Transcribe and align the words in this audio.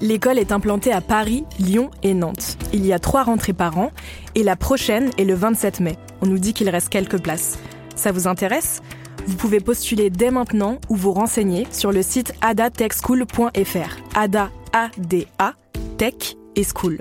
L'école 0.00 0.38
est 0.38 0.52
implantée 0.52 0.92
à 0.92 1.00
Paris, 1.00 1.44
Lyon 1.58 1.90
et 2.02 2.12
Nantes. 2.12 2.58
Il 2.72 2.84
y 2.84 2.92
a 2.92 2.98
trois 2.98 3.22
rentrées 3.22 3.54
par 3.54 3.78
an 3.78 3.90
et 4.34 4.42
la 4.42 4.54
prochaine 4.54 5.10
est 5.18 5.24
le 5.24 5.34
27 5.34 5.80
mai. 5.80 5.96
On 6.20 6.26
nous 6.26 6.38
dit 6.38 6.52
qu'il 6.52 6.68
reste 6.68 6.90
quelques 6.90 7.20
places. 7.20 7.58
Ça 7.94 8.12
vous 8.12 8.26
intéresse? 8.28 8.82
Vous 9.26 9.36
pouvez 9.36 9.60
postuler 9.60 10.10
dès 10.10 10.30
maintenant 10.30 10.78
ou 10.88 10.96
vous 10.96 11.12
renseigner 11.12 11.66
sur 11.70 11.92
le 11.92 12.02
site 12.02 12.34
adatechschool.fr. 12.42 13.96
Ada, 14.14 14.50
A-D-A, 14.72 15.54
Tech 15.96 16.36
et 16.54 16.64
School. 16.64 17.00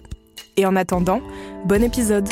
Et 0.58 0.66
en 0.66 0.76
attendant, 0.76 1.22
bon 1.66 1.84
épisode 1.84 2.28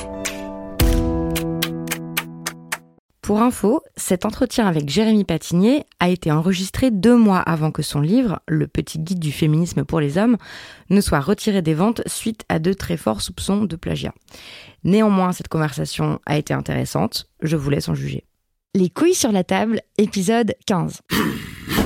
Pour 3.23 3.41
info, 3.41 3.81
cet 3.95 4.25
entretien 4.25 4.67
avec 4.67 4.89
Jérémy 4.89 5.23
Patinier 5.23 5.85
a 6.01 6.09
été 6.09 6.29
enregistré 6.29 6.91
deux 6.91 7.15
mois 7.15 7.39
avant 7.39 7.71
que 7.71 7.81
son 7.81 8.01
livre, 8.01 8.41
Le 8.49 8.67
petit 8.67 8.99
guide 8.99 9.19
du 9.19 9.31
féminisme 9.31 9.85
pour 9.85 10.01
les 10.01 10.17
hommes, 10.17 10.35
ne 10.89 10.99
soit 10.99 11.21
retiré 11.21 11.61
des 11.61 11.73
ventes 11.73 12.01
suite 12.05 12.43
à 12.49 12.59
de 12.59 12.73
très 12.73 12.97
forts 12.97 13.21
soupçons 13.21 13.63
de 13.63 13.77
plagiat. 13.77 14.13
Néanmoins, 14.83 15.31
cette 15.31 15.47
conversation 15.47 16.19
a 16.25 16.37
été 16.37 16.53
intéressante, 16.53 17.29
je 17.41 17.55
vous 17.55 17.69
laisse 17.69 17.87
en 17.87 17.95
juger. 17.95 18.25
Les 18.75 18.89
couilles 18.89 19.15
sur 19.15 19.31
la 19.31 19.45
table, 19.45 19.79
épisode 19.97 20.53
15. 20.65 20.99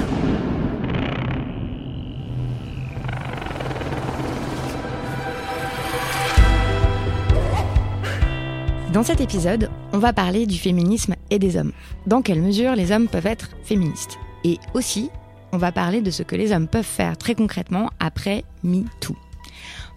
Dans 8.97 9.03
cet 9.03 9.21
épisode, 9.21 9.69
on 9.93 9.99
va 9.99 10.11
parler 10.11 10.47
du 10.47 10.57
féminisme 10.57 11.13
et 11.29 11.37
des 11.37 11.55
hommes. 11.55 11.71
Dans 12.07 12.23
quelle 12.23 12.41
mesure 12.41 12.73
les 12.73 12.91
hommes 12.91 13.07
peuvent 13.07 13.27
être 13.27 13.51
féministes. 13.63 14.17
Et 14.43 14.57
aussi, 14.73 15.11
on 15.51 15.59
va 15.59 15.71
parler 15.71 16.01
de 16.01 16.09
ce 16.09 16.23
que 16.23 16.35
les 16.35 16.51
hommes 16.51 16.67
peuvent 16.67 16.83
faire 16.83 17.15
très 17.15 17.35
concrètement 17.35 17.91
après 17.99 18.43
MeToo. 18.63 19.15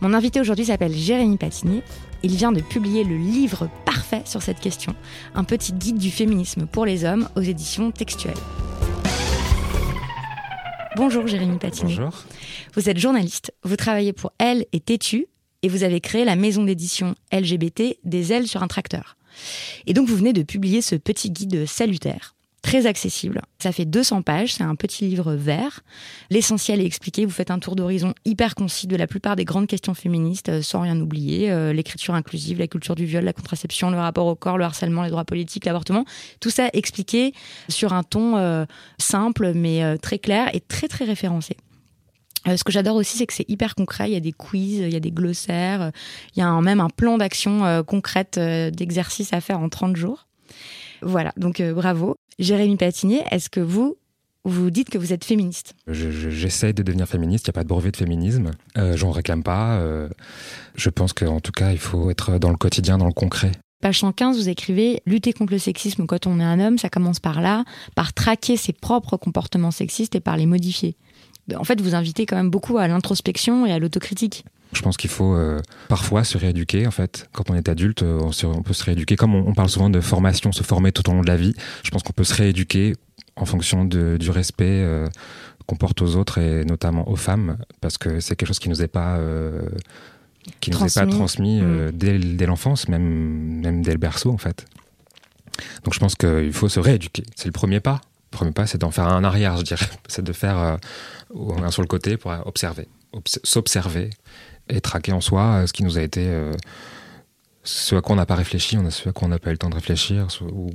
Mon 0.03 0.13
invité 0.13 0.39
aujourd'hui 0.39 0.67
s'appelle 0.67 0.93
Jérémy 0.93 1.39
Patinier. 1.39 1.83
Il 2.23 2.37
vient 2.37 2.53
de 2.53 2.61
publier 2.61 3.03
le 3.03 3.17
livre 3.17 3.71
parfait 3.87 4.21
sur 4.27 4.43
cette 4.43 4.61
question, 4.61 4.95
un 5.35 5.45
petit 5.45 5.73
guide 5.73 5.97
du 5.97 6.11
féminisme 6.11 6.67
pour 6.67 6.85
les 6.85 7.07
hommes 7.07 7.27
aux 7.37 7.41
éditions 7.41 7.93
textuelles. 7.93 8.35
Bonjour 10.97 11.27
Jérémy 11.27 11.57
Patinier. 11.57 11.97
Bonjour. 11.97 12.25
Vous 12.75 12.91
êtes 12.91 12.99
journaliste, 12.99 13.55
vous 13.65 13.77
travaillez 13.77 14.13
pour 14.13 14.33
Elle 14.37 14.67
et 14.75 14.81
Tétu 14.81 15.27
et 15.63 15.69
vous 15.69 15.83
avez 15.83 16.01
créé 16.01 16.25
la 16.25 16.37
maison 16.37 16.65
d'édition 16.65 17.15
LGBT 17.33 17.99
des 18.05 18.33
ailes 18.33 18.49
sur 18.49 18.63
un 18.63 18.69
tracteur. 18.69 19.17
Et 19.87 19.95
donc 19.95 20.09
vous 20.09 20.17
venez 20.17 20.33
de 20.33 20.43
publier 20.43 20.83
ce 20.83 20.97
petit 20.97 21.31
guide 21.31 21.67
salutaire, 21.67 22.35
très 22.63 22.87
accessible. 22.87 23.43
Ça 23.59 23.73
fait 23.73 23.85
200 23.85 24.23
pages, 24.23 24.55
c'est 24.55 24.65
un 24.65 24.75
petit 24.75 25.07
livre 25.07 25.35
vert. 25.35 25.81
L'essentiel 26.31 26.81
est 26.81 26.85
expliqué, 26.85 27.25
vous 27.25 27.31
faites 27.31 27.51
un 27.51 27.59
tour 27.59 27.77
d'horizon 27.77 28.15
hyper 28.25 28.55
concis 28.55 28.87
de 28.87 28.97
la 28.97 29.07
plupart 29.07 29.37
des 29.37 29.45
grandes 29.45 29.67
questions 29.67 29.95
féministes, 29.95 30.49
euh, 30.49 30.63
sans 30.63 30.81
rien 30.81 30.99
oublier, 31.01 31.51
euh, 31.51 31.73
l'écriture 31.73 32.15
inclusive, 32.15 32.59
la 32.59 32.67
culture 32.67 32.95
du 32.95 33.07
viol, 33.07 33.25
la 33.25 33.33
contraception, 33.33 33.91
le 33.91 33.99
rapport 33.99 34.27
au 34.27 34.35
corps, 34.35 34.59
le 34.59 34.65
harcèlement, 34.65 35.03
les 35.03 35.11
droits 35.11 35.25
politiques, 35.25 35.65
l'avortement. 35.65 36.05
Tout 36.41 36.51
ça 36.51 36.69
expliqué 36.73 37.33
sur 37.69 37.93
un 37.93 38.03
ton 38.03 38.37
euh, 38.37 38.65
simple 38.99 39.53
mais 39.55 39.99
très 39.99 40.19
clair 40.19 40.55
et 40.55 40.61
très 40.61 40.89
très 40.89 41.05
référencé. 41.05 41.57
Euh, 42.49 42.57
ce 42.57 42.65
que 42.65 42.73
j'adore 42.73 42.97
aussi, 42.97 43.19
c'est 43.19 43.27
que 43.27 43.35
c'est 43.35 43.49
hyper 43.49 43.75
concret. 43.75 44.09
Il 44.11 44.13
y 44.15 44.17
a 44.17 44.21
des 44.21 44.33
quiz, 44.33 44.79
il 44.79 44.93
y 44.93 44.97
a 44.97 45.01
des 45.01 45.11
glossaires, 45.11 45.91
il 46.35 46.39
y 46.39 46.43
a 46.43 46.49
un- 46.49 46.63
même 46.63 46.81
un 46.81 46.89
plan 46.89 47.19
d'action 47.19 47.65
euh, 47.67 47.83
concrète 47.83 48.39
euh, 48.39 48.71
d'exercice 48.71 49.33
à 49.33 49.41
faire 49.41 49.61
en 49.61 49.69
30 49.69 49.97
jours. 49.97 50.27
Voilà, 51.03 51.33
donc 51.37 51.61
bravo. 51.63 52.15
Jérémy 52.39 52.77
Patinier, 52.77 53.23
est-ce 53.31 53.49
que 53.51 53.61
vous, 53.61 53.97
vous 54.45 54.71
dites 54.71 54.89
que 54.91 54.99
vous 54.99 55.13
êtes 55.13 55.25
féministe? 55.25 55.75
Je- 55.87 56.11
je- 56.11 56.31
J'essaye 56.31 56.73
de 56.75 56.83
devenir 56.83 57.07
féministe, 57.07 57.47
il 57.47 57.51
n'y 57.51 57.53
a 57.53 57.59
pas 57.59 57.63
de 57.63 57.69
brevet 57.69 57.91
de 57.91 57.97
féminisme. 57.97 58.51
J'en 58.95 59.11
réclame 59.11 59.43
pas. 59.43 59.83
je 60.75 60.91
pense 60.91 61.13
qu'en 61.13 61.41
tout 61.41 61.53
cas, 61.53 61.73
il 61.73 61.79
faut 61.79 62.11
être 62.11 62.39
dans 62.39 62.51
le 62.51 62.57
quotidien, 62.57 62.97
dans 62.99 63.07
le 63.07 63.13
concret. 63.13 63.53
Page 63.83 64.01
115, 64.01 64.37
vous 64.37 64.49
écrivez 64.51 65.01
Lutter 65.07 65.33
contre 65.33 65.53
le 65.55 65.59
sexisme 65.59 66.05
quand 66.07 66.27
on 66.27 66.39
est 66.39 66.45
un 66.45 66.61
homme, 66.61 66.77
ça 66.77 66.91
commence 66.91 67.19
par 67.19 67.41
là, 67.41 67.65
par 67.95 68.13
traquer 68.13 68.59
ses 68.59 68.75
propres 68.75 69.17
comportements 69.17 69.71
sexistes 69.71 70.15
et 70.15 70.21
par 70.21 70.37
les 70.37 70.45
modifier. 70.45 70.97
En 71.57 71.65
fait, 71.65 71.81
vous 71.81 71.95
invitez 71.95 72.27
quand 72.27 72.37
même 72.37 72.51
beaucoup 72.51 72.79
à 72.79 72.87
l'introspection 72.89 73.67
et 73.67 73.73
à 73.73 73.79
l'autocritique. 73.79 74.45
Je 74.73 74.83
pense 74.83 74.97
qu'il 74.97 75.11
faut 75.11 75.35
euh, 75.35 75.61
parfois 75.89 76.23
se 76.23 76.39
rééduquer. 76.39 76.87
En 76.87 76.91
fait, 76.93 77.29
quand 77.33 77.51
on 77.51 77.55
est 77.55 77.69
adulte, 77.69 78.03
euh, 78.05 78.21
on, 78.23 78.31
se- 78.33 78.47
on 78.47 78.63
peut 78.63 78.73
se 78.73 78.85
rééduquer. 78.85 79.17
Comme 79.17 79.35
on, 79.35 79.47
on 79.49 79.53
parle 79.55 79.69
souvent 79.69 79.91
de 79.91 80.01
formation, 80.01 80.53
se 80.53 80.63
former 80.63 80.93
tout 80.93 81.09
au 81.11 81.13
long 81.13 81.23
de 81.23 81.27
la 81.27 81.37
vie, 81.37 81.55
je 81.83 81.91
pense 81.91 82.03
qu'on 82.05 82.13
peut 82.13 82.23
se 82.25 82.35
rééduquer 82.35 82.95
en 83.37 83.47
fonction 83.47 83.85
de- 83.85 84.17
du 84.19 84.31
respect 84.31 84.65
euh, 84.69 85.09
qu'on 85.67 85.75
porte 85.77 86.01
aux 86.03 86.15
autres 86.17 86.39
et 86.39 86.65
notamment 86.65 87.09
aux 87.09 87.17
femmes, 87.17 87.57
parce 87.81 87.99
que 87.99 88.21
c'est 88.21 88.37
quelque 88.37 88.49
chose 88.49 88.59
qui 88.61 88.69
nous 88.69 88.81
est 88.83 88.89
pas 88.89 89.17
euh, 89.17 89.63
qui 90.61 90.71
nous 90.71 90.77
est 90.79 90.81
pas 90.81 90.87
Transmis. 91.07 91.13
transmis 91.17 91.61
euh, 91.63 91.91
dès, 91.93 92.19
dès 92.19 92.47
l'enfance, 92.47 92.89
même 92.89 93.03
même 93.61 93.83
dès 93.83 93.93
le 93.93 93.99
berceau 93.99 94.31
en 94.31 94.39
fait. 94.39 94.67
Donc 95.85 95.95
je 95.95 95.99
pense 96.01 96.15
qu'il 96.15 96.53
faut 96.53 96.69
se 96.69 96.81
rééduquer. 96.81 97.25
C'est 97.37 97.47
le 97.47 97.53
premier 97.53 97.81
pas. 97.81 98.01
Premier 98.31 98.53
pas, 98.53 98.67
c'est 98.67 98.79
d'en 98.79 98.91
faire 98.91 99.09
un 99.09 99.25
arrière, 99.25 99.57
je 99.57 99.63
dirais. 99.63 99.87
C'est 100.09 100.23
de 100.25 100.33
faire 100.33 100.59
euh, 100.59 100.77
un 101.63 101.71
sur 101.71 101.83
le 101.83 101.89
côté 101.89 102.17
pour 102.17 102.33
observer, 102.47 102.89
Obs- 103.13 103.41
s'observer 103.43 104.11
et 104.69 104.81
traquer 104.81 105.13
en 105.13 105.21
soi 105.21 105.43
euh, 105.63 105.67
ce 105.67 105.73
qui 105.73 105.83
nous 105.83 105.99
a 105.99 106.03
été. 106.03 106.27
euh, 106.29 106.53
ce 107.65 107.95
à 107.97 108.01
quoi 108.01 108.15
on 108.15 108.17
n'a 108.17 108.27
pas 108.27 108.37
réfléchi, 108.37 108.79
on 108.79 108.87
a 108.87 108.91
ce 108.91 109.09
à 109.09 109.13
quoi 109.13 109.27
on 109.27 109.31
n'a 109.31 109.39
pas 109.39 109.51
eu 109.51 109.53
le 109.53 109.59
temps 109.59 109.69
de 109.69 109.75
réfléchir, 109.75 110.29
ou 110.53 110.71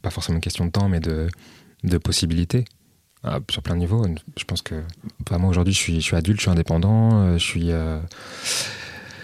pas 0.00 0.10
forcément 0.10 0.36
une 0.36 0.40
question 0.42 0.64
de 0.64 0.70
temps, 0.70 0.88
mais 0.88 1.00
de, 1.00 1.28
de 1.84 1.98
possibilités. 1.98 2.64
Sur 3.50 3.62
plein 3.62 3.74
de 3.74 3.80
niveaux. 3.80 4.04
Je 4.36 4.44
pense 4.44 4.62
que. 4.62 4.82
Moi, 5.30 5.48
aujourd'hui, 5.48 5.72
je 5.72 5.78
suis, 5.78 6.16
adulte, 6.16 6.38
je 6.38 6.42
suis 6.42 6.50
indépendant, 6.50 7.34
je 7.38 7.44
suis. 7.44 7.70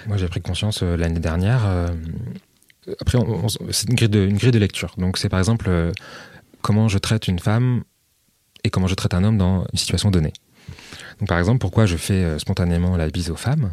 moi, 0.07 0.17
j'ai 0.17 0.29
pris 0.29 0.41
conscience 0.41 0.83
l'année 0.83 1.19
dernière. 1.19 1.67
après, 3.01 3.19
c'est 3.73 3.89
une 3.89 3.97
grille, 3.97 4.09
de, 4.53 4.59
lecture. 4.59 4.95
Donc, 4.99 5.19
c'est 5.19 5.29
par 5.29 5.41
exemple 5.41 5.91
comment 6.63 6.89
je 6.89 6.99
traite 6.99 7.29
une 7.29 7.39
femme 7.39 7.83
et 8.65 8.71
comment 8.71 8.87
je 8.87 8.95
traite 8.95 9.15
un 9.15 9.25
homme 9.25 9.39
dans 9.39 9.65
une 9.73 9.79
situation 9.79 10.11
donnée. 10.11 10.33
Donc, 11.21 11.29
par 11.29 11.39
exemple, 11.39 11.59
pourquoi 11.59 11.87
je 11.87 11.97
fais 11.97 12.25
euh, 12.25 12.39
spontanément 12.39 12.97
la 12.97 13.09
bise 13.09 13.31
aux 13.31 13.37
femmes 13.37 13.73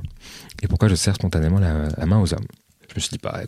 et 0.61 0.67
pourquoi 0.67 0.87
je 0.87 0.95
serre 0.95 1.15
spontanément 1.15 1.59
la, 1.59 2.05
main 2.05 2.19
aux 2.19 2.33
hommes? 2.33 2.47
Je 2.89 2.95
me 2.95 2.99
suis 2.99 3.09
dit, 3.09 3.19
bah, 3.21 3.41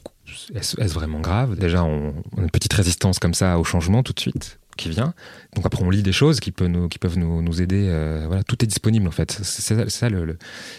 est-ce 0.55 0.93
vraiment 0.93 1.19
grave? 1.19 1.55
Déjà, 1.55 1.83
on 1.83 2.09
a 2.37 2.41
une 2.41 2.49
petite 2.49 2.73
résistance 2.73 3.19
comme 3.19 3.33
ça 3.33 3.57
au 3.59 3.63
changement 3.63 4.03
tout 4.03 4.13
de 4.13 4.19
suite 4.19 4.59
qui 4.77 4.89
vient. 4.89 5.13
Donc 5.55 5.65
après, 5.65 5.83
on 5.83 5.89
lit 5.89 6.03
des 6.03 6.11
choses 6.13 6.39
qui 6.39 6.51
peuvent 6.51 6.67
nous, 6.69 6.87
qui 6.87 6.99
peuvent 6.99 7.17
nous, 7.17 7.41
nous 7.41 7.61
aider. 7.61 7.87
euh, 7.89 8.23
voilà, 8.27 8.43
tout 8.43 8.63
est 8.63 8.67
disponible 8.67 9.07
en 9.07 9.11
fait. 9.11 9.31
C'est 9.43 9.89
ça, 9.89 10.09
le, 10.09 10.23
le- 10.23 10.37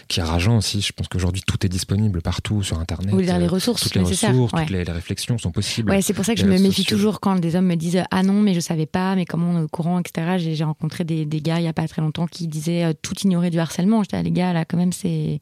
qui 0.08 0.20
est 0.20 0.22
rageant 0.22 0.56
aussi. 0.56 0.80
Je 0.80 0.92
pense 0.92 1.08
qu'aujourd'hui, 1.08 1.42
tout 1.46 1.66
est 1.66 1.68
disponible 1.68 2.22
partout 2.22 2.62
sur 2.62 2.78
Internet. 2.78 3.10
Vous 3.10 3.16
voulez 3.16 3.26
dire 3.26 3.38
les 3.38 3.44
Euh, 3.44 3.48
ressources 3.48 3.82
toutes 3.82 3.94
les 3.96 4.00
ressources, 4.02 4.52
ouais. 4.54 4.60
toutes 4.62 4.70
les, 4.70 4.84
les 4.84 4.92
réflexions 4.92 5.36
sont 5.36 5.50
possibles. 5.50 5.90
Ouais, 5.90 6.00
c'est 6.00 6.14
pour 6.14 6.24
ça 6.24 6.34
que 6.34 6.40
je 6.40 6.46
me 6.46 6.52
méfie 6.58 6.82
sociaux. 6.82 6.96
toujours 6.96 7.20
quand 7.20 7.36
des 7.36 7.56
hommes 7.56 7.66
me 7.66 7.74
disent 7.76 8.02
ah 8.10 8.22
non 8.22 8.40
mais 8.40 8.54
je 8.54 8.60
savais 8.60 8.86
pas 8.86 9.14
mais 9.16 9.24
comment 9.26 9.50
on 9.50 9.58
est 9.60 9.64
au 9.64 9.68
courant 9.68 9.98
etc. 9.98 10.36
J'ai 10.54 10.64
rencontré 10.64 11.04
des, 11.04 11.26
des 11.26 11.40
gars 11.40 11.58
il 11.58 11.64
y 11.64 11.68
a 11.68 11.72
pas 11.72 11.86
très 11.88 12.00
longtemps 12.00 12.26
qui 12.26 12.46
disaient 12.46 12.84
euh, 12.84 12.92
tout 13.02 13.14
ignorer 13.24 13.50
du 13.50 13.58
harcèlement. 13.58 14.02
J'étais 14.04 14.16
ah, 14.18 14.22
les 14.22 14.30
gars 14.30 14.52
là 14.52 14.64
quand 14.64 14.76
même 14.78 14.92
c'est 14.92 15.40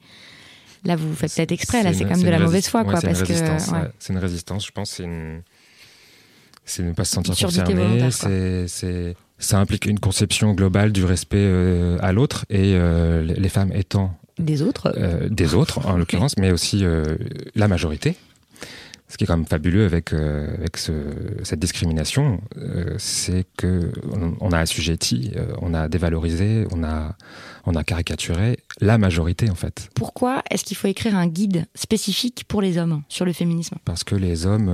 là 0.85 0.97
vous 0.97 1.13
faites 1.15 1.35
peut-être 1.35 1.53
exprès 1.53 1.83
là 1.83 1.93
c'est 1.93 2.05
quand 2.05 2.17
même 2.17 2.23
de 2.25 2.31
la 2.31 2.39
mauvaise 2.39 2.69
foi 2.69 2.81
ouais, 2.83 2.87
quoi 2.91 3.01
c'est 3.01 3.09
une 3.09 3.13
parce 3.15 3.29
que 3.29 3.85
c'est 3.99 4.13
une 4.13 4.19
résistance. 4.19 4.65
Je 4.67 4.71
pense 4.73 4.91
c'est 4.91 5.03
une 5.05 5.43
c'est 6.67 6.83
ne 6.83 6.93
pas 6.93 7.05
se 7.05 7.13
sentir 7.13 7.35
concerné. 7.35 8.11
C'est 8.11 9.17
Ça 9.39 9.59
implique 9.59 9.87
une 9.87 10.01
conception 10.01 10.53
globale 10.53 10.93
du 10.93 11.05
respect 11.05 11.37
euh, 11.39 11.97
à 12.01 12.13
l'autre 12.13 12.45
et 12.51 12.75
euh, 12.75 13.23
les 13.23 13.49
femmes 13.49 13.73
étant 13.73 14.19
Des 14.39 14.63
autres 14.63 14.93
euh, 14.97 15.29
des 15.31 15.55
autres 15.55 15.87
en 15.87 15.97
l'occurrence, 15.97 16.37
mais 16.37 16.51
aussi 16.51 16.85
la 17.55 17.69
majorité. 17.69 18.17
Ce 19.09 19.17
qui 19.17 19.25
est 19.25 19.27
quand 19.27 19.37
même 19.37 19.47
fabuleux 19.47 19.85
avec, 19.85 20.13
euh, 20.13 20.53
avec 20.59 20.77
ce, 20.77 20.93
cette 21.45 21.61
discrimination, 21.61 22.41
euh, 22.57 22.95
c'est 22.99 23.47
que 23.57 23.93
on, 24.13 24.35
on 24.41 24.51
a 24.51 24.59
assujetti, 24.59 25.31
euh, 25.37 25.55
on 25.63 25.75
a 25.75 25.89
dévalorisé, 25.89 26.67
on 26.73 26.83
a, 26.83 27.17
on 27.67 27.77
a 27.77 27.85
caricaturé 27.85 28.59
la 28.81 28.99
majorité 28.99 29.49
en 29.49 29.55
fait. 29.55 29.91
Pourquoi 29.95 30.43
est-ce 30.51 30.65
qu'il 30.65 30.77
faut 30.77 30.89
écrire 30.89 31.17
un 31.17 31.29
guide 31.29 31.67
spécifique 31.77 32.45
pour 32.49 32.63
les 32.63 32.79
hommes 32.79 33.03
sur 33.09 33.25
le 33.25 33.33
féminisme? 33.33 33.77
Parce 33.85 34.03
que 34.03 34.17
les 34.17 34.45
hommes, 34.45 34.71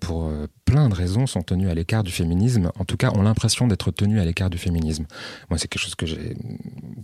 pour 0.00 0.32
plein 0.64 0.88
de 0.88 0.94
raisons, 0.94 1.26
sont 1.26 1.42
tenus 1.42 1.68
à 1.68 1.74
l'écart 1.74 2.02
du 2.02 2.10
féminisme. 2.10 2.70
En 2.78 2.84
tout 2.84 2.96
cas, 2.96 3.10
ont 3.14 3.22
l'impression 3.22 3.66
d'être 3.66 3.90
tenus 3.90 4.20
à 4.20 4.24
l'écart 4.24 4.48
du 4.50 4.58
féminisme. 4.58 5.06
Moi, 5.50 5.58
c'est 5.58 5.68
quelque 5.68 5.82
chose 5.82 5.94
que 5.94 6.06
j'ai 6.06 6.36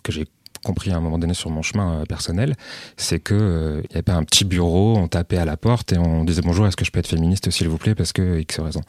que 0.03 0.13
j'ai 0.13 0.27
compris 0.65 0.91
à 0.91 0.97
un 0.97 1.01
moment 1.01 1.19
donné 1.19 1.35
sur 1.35 1.51
mon 1.51 1.63
chemin 1.63 2.01
euh, 2.01 2.05
personnel, 2.05 2.55
c'est 2.97 3.19
que 3.19 3.35
euh, 3.35 3.83
il 3.91 3.97
y 3.97 3.99
avait 3.99 4.13
un 4.13 4.25
petit 4.25 4.45
bureau, 4.45 4.97
on 4.97 5.09
tapait 5.09 5.39
à 5.39 5.45
la 5.45 5.57
porte 5.57 5.93
et 5.93 5.99
on 5.99 6.25
disait 6.25 6.43
bonjour, 6.43 6.67
est-ce 6.67 6.77
que 6.77 6.85
je 6.85 6.91
peux 6.91 7.01
être 7.01 7.09
féministe 7.09 7.51
s'il 7.51 7.69
vous 7.69 7.79
plaît 7.79 7.95
parce 7.95 8.13
que 8.13 8.39
X 8.41 8.61
raison. 8.61 8.81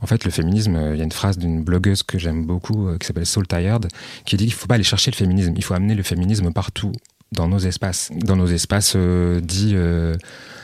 En 0.00 0.06
fait, 0.06 0.24
le 0.24 0.30
féminisme, 0.30 0.76
euh, 0.76 0.94
il 0.94 0.98
y 0.98 1.00
a 1.00 1.04
une 1.04 1.12
phrase 1.12 1.38
d'une 1.38 1.62
blogueuse 1.62 2.02
que 2.02 2.18
j'aime 2.18 2.44
beaucoup 2.44 2.88
qui 2.98 3.06
s'appelle 3.06 3.26
Soul 3.26 3.46
Tired 3.46 3.88
qui 4.24 4.36
dit 4.36 4.44
qu'il 4.44 4.54
faut 4.54 4.66
pas 4.66 4.74
aller 4.76 4.84
chercher 4.84 5.10
le 5.10 5.16
féminisme, 5.16 5.54
il 5.56 5.64
faut 5.64 5.74
amener 5.74 5.94
le 5.94 6.02
féminisme 6.02 6.52
partout 6.52 6.92
dans 7.32 7.48
nos 7.48 7.58
espaces, 7.58 8.10
dans 8.14 8.36
nos 8.36 8.46
espaces 8.46 8.94
euh, 8.96 9.40
dits 9.40 9.74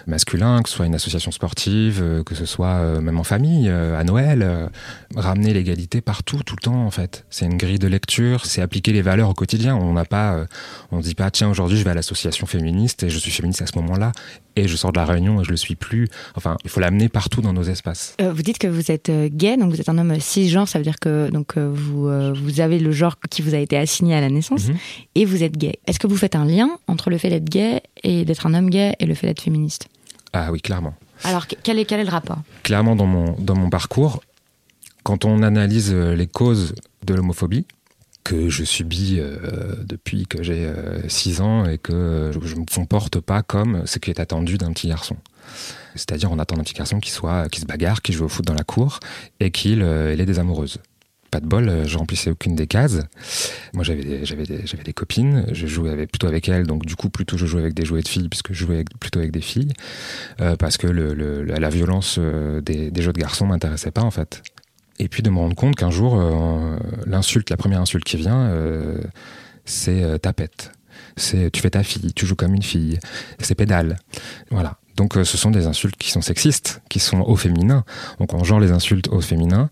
masculins, 0.06 0.62
que 0.62 0.68
ce 0.68 0.76
soit 0.76 0.86
une 0.86 0.94
association 0.94 1.30
sportive, 1.30 2.00
euh, 2.02 2.22
que 2.22 2.34
ce 2.34 2.46
soit 2.46 2.74
euh, 2.76 3.00
même 3.00 3.18
en 3.18 3.24
famille, 3.24 3.68
euh, 3.68 3.98
à 3.98 4.04
Noël, 4.04 4.70
ramener 5.16 5.52
l'égalité 5.54 6.00
partout, 6.00 6.42
tout 6.44 6.56
le 6.56 6.62
temps 6.62 6.84
en 6.86 6.90
fait. 6.90 7.24
C'est 7.30 7.46
une 7.46 7.56
grille 7.56 7.78
de 7.78 7.86
lecture, 7.88 8.46
c'est 8.46 8.60
appliquer 8.62 8.92
les 8.92 9.02
valeurs 9.02 9.28
au 9.30 9.34
quotidien. 9.34 9.76
On 9.76 9.92
n'a 9.92 10.04
pas, 10.04 10.46
on 10.90 11.00
dit 11.00 11.14
pas 11.14 11.30
tiens 11.30 11.48
aujourd'hui 11.48 11.78
je 11.78 11.84
vais 11.84 11.90
à 11.90 11.94
l'association 11.94 12.46
féministe 12.46 13.02
et 13.02 13.10
je 13.10 13.18
suis 13.18 13.30
féministe 13.30 13.62
à 13.62 13.66
ce 13.66 13.76
moment-là 13.78 14.12
et 14.56 14.68
je 14.68 14.76
sors 14.76 14.92
de 14.92 14.98
la 14.98 15.04
réunion 15.04 15.40
et 15.40 15.44
je 15.44 15.50
le 15.50 15.56
suis 15.56 15.74
plus. 15.74 16.08
Enfin, 16.36 16.56
il 16.64 16.70
faut 16.70 16.80
l'amener 16.80 17.08
partout 17.08 17.40
dans 17.40 17.52
nos 17.52 17.64
espaces. 17.64 18.14
Euh, 18.20 18.32
Vous 18.32 18.42
dites 18.42 18.58
que 18.58 18.66
vous 18.68 18.90
êtes 18.90 19.10
gay, 19.10 19.56
donc 19.56 19.70
vous 19.72 19.80
êtes 19.80 19.88
un 19.88 19.98
homme 19.98 20.18
cisgenre, 20.20 20.68
ça 20.68 20.78
veut 20.78 20.84
dire 20.84 20.98
que 21.00 21.30
donc 21.30 21.56
vous 21.58 22.08
euh, 22.08 22.32
vous 22.34 22.60
avez 22.60 22.78
le 22.78 22.92
genre 22.92 23.16
qui 23.30 23.42
vous 23.42 23.54
a 23.54 23.58
été 23.58 23.76
assigné 23.76 24.14
à 24.14 24.20
la 24.20 24.30
naissance 24.30 24.68
Mhm. 24.68 24.76
et 25.16 25.24
vous 25.24 25.42
êtes 25.42 25.56
gay. 25.56 25.78
Est-ce 25.86 25.98
que 25.98 26.06
vous 26.06 26.16
faites 26.16 26.36
un 26.36 26.44
lien 26.44 26.68
entre 26.86 27.10
le 27.10 27.18
fait 27.18 27.30
d'être 27.30 27.48
gay 27.48 27.80
et 28.02 28.24
d'être 28.24 28.46
un 28.46 28.54
homme 28.54 28.70
gay 28.70 28.94
et 29.00 29.06
le 29.06 29.14
fait 29.14 29.26
d'être 29.26 29.42
féministe? 29.42 29.88
Ah 30.34 30.52
oui, 30.52 30.60
clairement. 30.60 30.94
Alors 31.22 31.46
que- 31.46 31.54
quel 31.62 31.78
est 31.78 31.84
quel 31.86 32.00
est 32.00 32.04
le 32.04 32.10
rapport? 32.10 32.38
Clairement 32.64 32.96
dans 32.96 33.06
mon, 33.06 33.32
dans 33.38 33.54
mon 33.56 33.70
parcours, 33.70 34.22
quand 35.04 35.24
on 35.24 35.42
analyse 35.42 35.92
euh, 35.94 36.14
les 36.14 36.26
causes 36.26 36.74
de 37.06 37.14
l'homophobie, 37.14 37.64
que 38.24 38.48
je 38.48 38.64
subis 38.64 39.16
euh, 39.20 39.36
depuis 39.84 40.26
que 40.26 40.42
j'ai 40.42 40.66
6 41.08 41.40
ans 41.42 41.66
et 41.66 41.76
que 41.78 41.92
euh, 41.92 42.32
je 42.32 42.54
ne 42.54 42.60
me 42.60 42.64
comporte 42.66 43.20
pas 43.20 43.42
comme 43.42 43.86
ce 43.86 43.98
qui 43.98 44.10
est 44.10 44.18
attendu 44.18 44.56
d'un 44.58 44.72
petit 44.72 44.88
garçon. 44.88 45.16
C'est-à-dire 45.94 46.32
on 46.32 46.38
attend 46.38 46.56
d'un 46.56 46.62
petit 46.62 46.72
garçon 46.74 47.00
qui 47.00 47.10
soit 47.10 47.48
qui 47.50 47.60
se 47.60 47.66
bagarre, 47.66 48.00
qui 48.02 48.12
joue 48.14 48.24
au 48.24 48.28
foot 48.28 48.44
dans 48.46 48.54
la 48.54 48.64
cour 48.64 48.98
et 49.40 49.50
qu'il 49.50 49.82
euh, 49.82 50.16
ait 50.16 50.24
des 50.26 50.38
amoureuses. 50.38 50.78
Pas 51.34 51.40
de 51.40 51.46
bol, 51.46 51.68
euh, 51.68 51.84
je 51.84 51.98
remplissais 51.98 52.30
aucune 52.30 52.54
des 52.54 52.68
cases. 52.68 53.00
Moi 53.72 53.82
j'avais 53.82 54.04
des, 54.04 54.24
j'avais 54.24 54.44
des, 54.44 54.64
j'avais 54.68 54.84
des 54.84 54.92
copines, 54.92 55.46
je 55.50 55.66
jouais 55.66 56.06
plutôt 56.06 56.28
avec 56.28 56.48
elles, 56.48 56.64
donc 56.64 56.86
du 56.86 56.94
coup 56.94 57.08
plutôt 57.08 57.36
je 57.36 57.44
jouais 57.44 57.60
avec 57.60 57.74
des 57.74 57.84
jouets 57.84 58.02
de 58.02 58.08
filles 58.08 58.28
puisque 58.28 58.52
je 58.52 58.64
jouais 58.64 58.84
plutôt 59.00 59.18
avec 59.18 59.32
des 59.32 59.40
filles 59.40 59.72
euh, 60.40 60.54
parce 60.54 60.76
que 60.76 60.86
la 60.86 61.70
violence 61.70 62.18
euh, 62.20 62.60
des, 62.60 62.92
jeux 63.02 63.12
de 63.12 63.18
garçons 63.18 63.46
m'intéressait 63.46 63.90
pas 63.90 64.02
en 64.02 64.12
fait. 64.12 64.44
Et 65.00 65.08
puis 65.08 65.24
de 65.24 65.30
me 65.30 65.38
rendre 65.38 65.56
compte 65.56 65.74
qu'un 65.74 65.90
jour, 65.90 66.22
l'insulte, 67.04 67.50
la 67.50 67.56
première 67.56 67.80
insulte 67.80 68.04
qui 68.04 68.16
vient, 68.16 68.42
euh, 68.42 69.00
c'est 69.64 70.20
tapette. 70.20 70.70
C'est 71.16 71.50
tu 71.50 71.60
fais 71.60 71.70
ta 71.70 71.82
fille, 71.82 72.12
tu 72.14 72.26
joues 72.26 72.36
comme 72.36 72.54
une 72.54 72.62
fille, 72.62 73.00
c'est 73.40 73.56
pédale. 73.56 73.96
Voilà. 74.52 74.78
Donc 74.96 75.14
ce 75.14 75.36
sont 75.36 75.50
des 75.50 75.66
insultes 75.66 75.96
qui 75.96 76.12
sont 76.12 76.20
sexistes, 76.20 76.80
qui 76.88 77.00
sont 77.00 77.22
au 77.22 77.34
féminin. 77.34 77.84
Donc 78.20 78.34
on 78.34 78.44
genre 78.44 78.60
les 78.60 78.70
insultes 78.70 79.08
au 79.08 79.20
féminin 79.20 79.68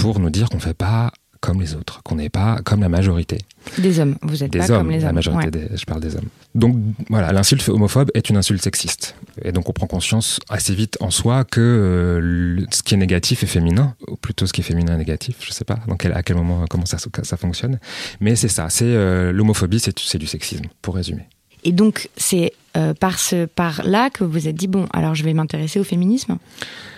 pour 0.00 0.18
nous 0.20 0.30
dire 0.30 0.48
qu'on 0.48 0.58
fait 0.60 0.74
pas 0.74 1.12
comme 1.40 1.60
les 1.60 1.74
autres, 1.74 2.02
qu'on 2.02 2.16
n'est 2.16 2.30
pas 2.30 2.58
comme 2.64 2.80
la 2.80 2.88
majorité 2.88 3.38
Des 3.78 4.00
hommes, 4.00 4.16
vous 4.22 4.42
êtes 4.42 4.50
des 4.50 4.58
pas 4.58 4.70
hommes, 4.70 4.78
comme 4.78 4.90
les 4.90 5.00
la 5.00 5.08
hommes. 5.10 5.14
majorité 5.14 5.44
Ouais. 5.44 5.68
des, 5.68 5.76
je 5.76 5.84
parle 5.84 6.00
des 6.00 6.16
hommes. 6.16 6.28
Donc 6.54 6.76
voilà, 7.10 7.30
l'insulte 7.30 7.68
homophobe 7.68 8.10
est 8.14 8.30
une 8.30 8.36
insulte 8.38 8.62
sexiste. 8.64 9.14
Et 9.42 9.52
donc 9.52 9.68
on 9.68 9.72
prend 9.72 9.86
conscience 9.86 10.40
assez 10.48 10.74
vite 10.74 10.96
en 11.00 11.10
soi 11.10 11.44
que 11.44 11.60
euh, 11.60 12.20
le- 12.22 12.66
ce 12.72 12.82
qui 12.82 12.94
est 12.94 12.96
négatif 12.96 13.42
est 13.44 13.46
féminin, 13.46 13.94
ou 14.08 14.16
plutôt 14.16 14.46
ce 14.46 14.52
qui 14.52 14.62
est 14.62 14.64
féminin 14.64 14.94
est 14.94 14.98
négatif, 14.98 15.36
je 15.46 15.52
sais 15.52 15.64
pas 15.64 15.78
dans 15.86 15.96
quel, 15.96 16.12
à 16.14 16.22
quel 16.22 16.36
moment, 16.36 16.64
comment 16.68 16.86
ça, 16.86 16.96
ça 16.98 17.36
fonctionne. 17.36 17.78
Mais 18.20 18.34
c'est 18.34 18.48
ça, 18.48 18.68
c'est 18.70 18.84
euh, 18.86 19.30
l'homophobie, 19.30 19.78
c'est 19.78 19.96
c'est 19.98 20.18
du 20.18 20.26
sexisme, 20.26 20.64
pour 20.82 20.94
résumer. 20.96 21.26
Et 21.64 21.72
donc 21.72 22.08
c'est 22.16 22.52
euh, 22.76 22.92
par 22.94 23.18
ce 23.18 23.44
par 23.46 23.82
là 23.84 24.08
que 24.10 24.24
vous 24.24 24.30
vous 24.32 24.48
êtes 24.48 24.56
dit 24.56 24.68
bon 24.68 24.86
alors 24.92 25.14
je 25.14 25.22
vais 25.22 25.34
m'intéresser 25.34 25.78
au 25.78 25.84
féminisme? 25.84 26.38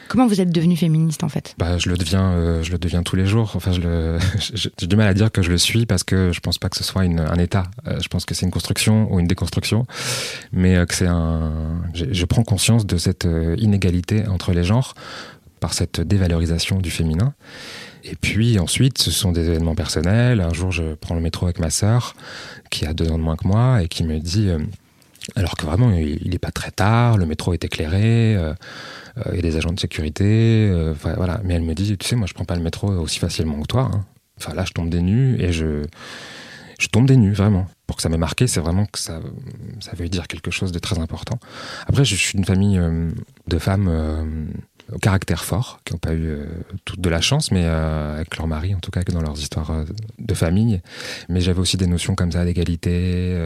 Comment 0.08 0.26
vous 0.26 0.40
êtes 0.40 0.50
devenu 0.50 0.76
féministe 0.76 1.22
en 1.22 1.28
fait? 1.28 1.54
Bah, 1.58 1.76
je 1.76 1.90
le 1.90 1.96
deviens, 1.96 2.32
euh, 2.32 2.62
je 2.62 2.72
le 2.72 2.78
deviens 2.78 3.02
tous 3.02 3.14
les 3.14 3.26
jours. 3.26 3.52
Enfin, 3.54 3.72
j'ai 4.54 4.86
du 4.86 4.96
mal 4.96 5.06
à 5.06 5.14
dire 5.14 5.30
que 5.30 5.42
je 5.42 5.50
le 5.50 5.58
suis 5.58 5.84
parce 5.84 6.02
que 6.02 6.32
je 6.32 6.40
pense 6.40 6.58
pas 6.58 6.70
que 6.70 6.76
ce 6.76 6.84
soit 6.84 7.02
un 7.02 7.38
état. 7.38 7.64
Euh, 7.86 7.98
je 8.00 8.08
pense 8.08 8.24
que 8.24 8.34
c'est 8.34 8.46
une 8.46 8.50
construction 8.50 9.12
ou 9.12 9.20
une 9.20 9.26
déconstruction, 9.26 9.86
mais 10.50 10.76
euh, 10.76 10.86
que 10.86 10.94
c'est 10.94 11.06
un. 11.06 11.82
Je, 11.92 12.24
prends 12.24 12.42
conscience 12.42 12.86
de 12.86 12.96
cette 12.96 13.26
inégalité 13.56 14.26
entre 14.26 14.52
les 14.52 14.64
genres 14.64 14.94
par 15.60 15.72
cette 15.74 16.00
dévalorisation 16.00 16.78
du 16.78 16.90
féminin. 16.90 17.34
Et 18.04 18.16
puis 18.16 18.58
ensuite, 18.58 18.98
ce 18.98 19.10
sont 19.10 19.32
des 19.32 19.48
événements 19.48 19.74
personnels. 19.74 20.40
Un 20.40 20.52
jour, 20.52 20.70
je 20.72 20.94
prends 20.94 21.14
le 21.14 21.20
métro 21.20 21.46
avec 21.46 21.58
ma 21.58 21.70
sœur, 21.70 22.14
qui 22.70 22.86
a 22.86 22.94
deux 22.94 23.10
ans 23.10 23.18
de 23.18 23.22
moins 23.22 23.36
que 23.36 23.46
moi, 23.46 23.82
et 23.82 23.88
qui 23.88 24.04
me 24.04 24.18
dit, 24.18 24.50
alors 25.36 25.56
que 25.56 25.66
vraiment, 25.66 25.90
il 25.92 26.18
il 26.26 26.34
est 26.34 26.38
pas 26.38 26.50
très 26.50 26.70
tard, 26.70 27.16
le 27.18 27.26
métro 27.26 27.52
est 27.52 27.64
éclairé. 27.64 28.36
euh, 28.36 28.54
euh, 29.18 29.22
il 29.32 29.36
y 29.36 29.38
a 29.40 29.42
des 29.42 29.56
agents 29.56 29.72
de 29.72 29.80
sécurité, 29.80 30.68
euh, 30.72 30.94
voilà. 31.16 31.40
Mais 31.44 31.54
elle 31.54 31.62
me 31.62 31.74
dit, 31.74 31.96
tu 31.98 32.06
sais, 32.06 32.16
moi 32.16 32.26
je 32.26 32.34
prends 32.34 32.44
pas 32.44 32.56
le 32.56 32.62
métro 32.62 32.88
aussi 32.90 33.18
facilement 33.18 33.60
que 33.60 33.66
toi. 33.66 33.90
hein. 33.92 34.04
Enfin 34.38 34.54
là, 34.54 34.64
je 34.64 34.72
tombe 34.72 34.88
des 34.90 35.02
nues 35.02 35.36
et 35.40 35.52
je, 35.52 35.84
je 36.78 36.88
tombe 36.88 37.06
des 37.06 37.16
nues 37.16 37.32
vraiment. 37.32 37.66
Pour 37.86 37.96
que 37.96 38.02
ça 38.02 38.08
m'ait 38.08 38.18
marqué, 38.18 38.46
c'est 38.46 38.60
vraiment 38.60 38.86
que 38.86 38.98
ça, 38.98 39.20
ça 39.80 39.92
veut 39.96 40.08
dire 40.08 40.28
quelque 40.28 40.50
chose 40.50 40.70
de 40.72 40.78
très 40.78 40.98
important. 40.98 41.38
Après, 41.88 42.04
je 42.04 42.14
suis 42.14 42.36
d'une 42.36 42.44
famille 42.44 42.80
de 43.48 43.58
femmes 43.58 43.88
au 44.92 44.98
caractère 44.98 45.44
fort, 45.44 45.80
qui 45.84 45.92
n'ont 45.92 45.98
pas 45.98 46.14
eu 46.14 46.26
euh, 46.26 46.46
toute 46.84 47.00
de 47.00 47.08
la 47.08 47.20
chance, 47.20 47.50
mais 47.50 47.64
euh, 47.64 48.16
avec 48.16 48.36
leur 48.36 48.46
mari, 48.46 48.74
en 48.74 48.80
tout 48.80 48.90
cas, 48.90 49.02
que 49.02 49.12
dans 49.12 49.20
leurs 49.20 49.38
histoires 49.38 49.70
euh, 49.70 49.84
de 50.18 50.34
famille. 50.34 50.80
Mais 51.28 51.40
j'avais 51.40 51.60
aussi 51.60 51.76
des 51.76 51.86
notions 51.86 52.14
comme 52.14 52.32
ça 52.32 52.44
d'égalité, 52.44 53.36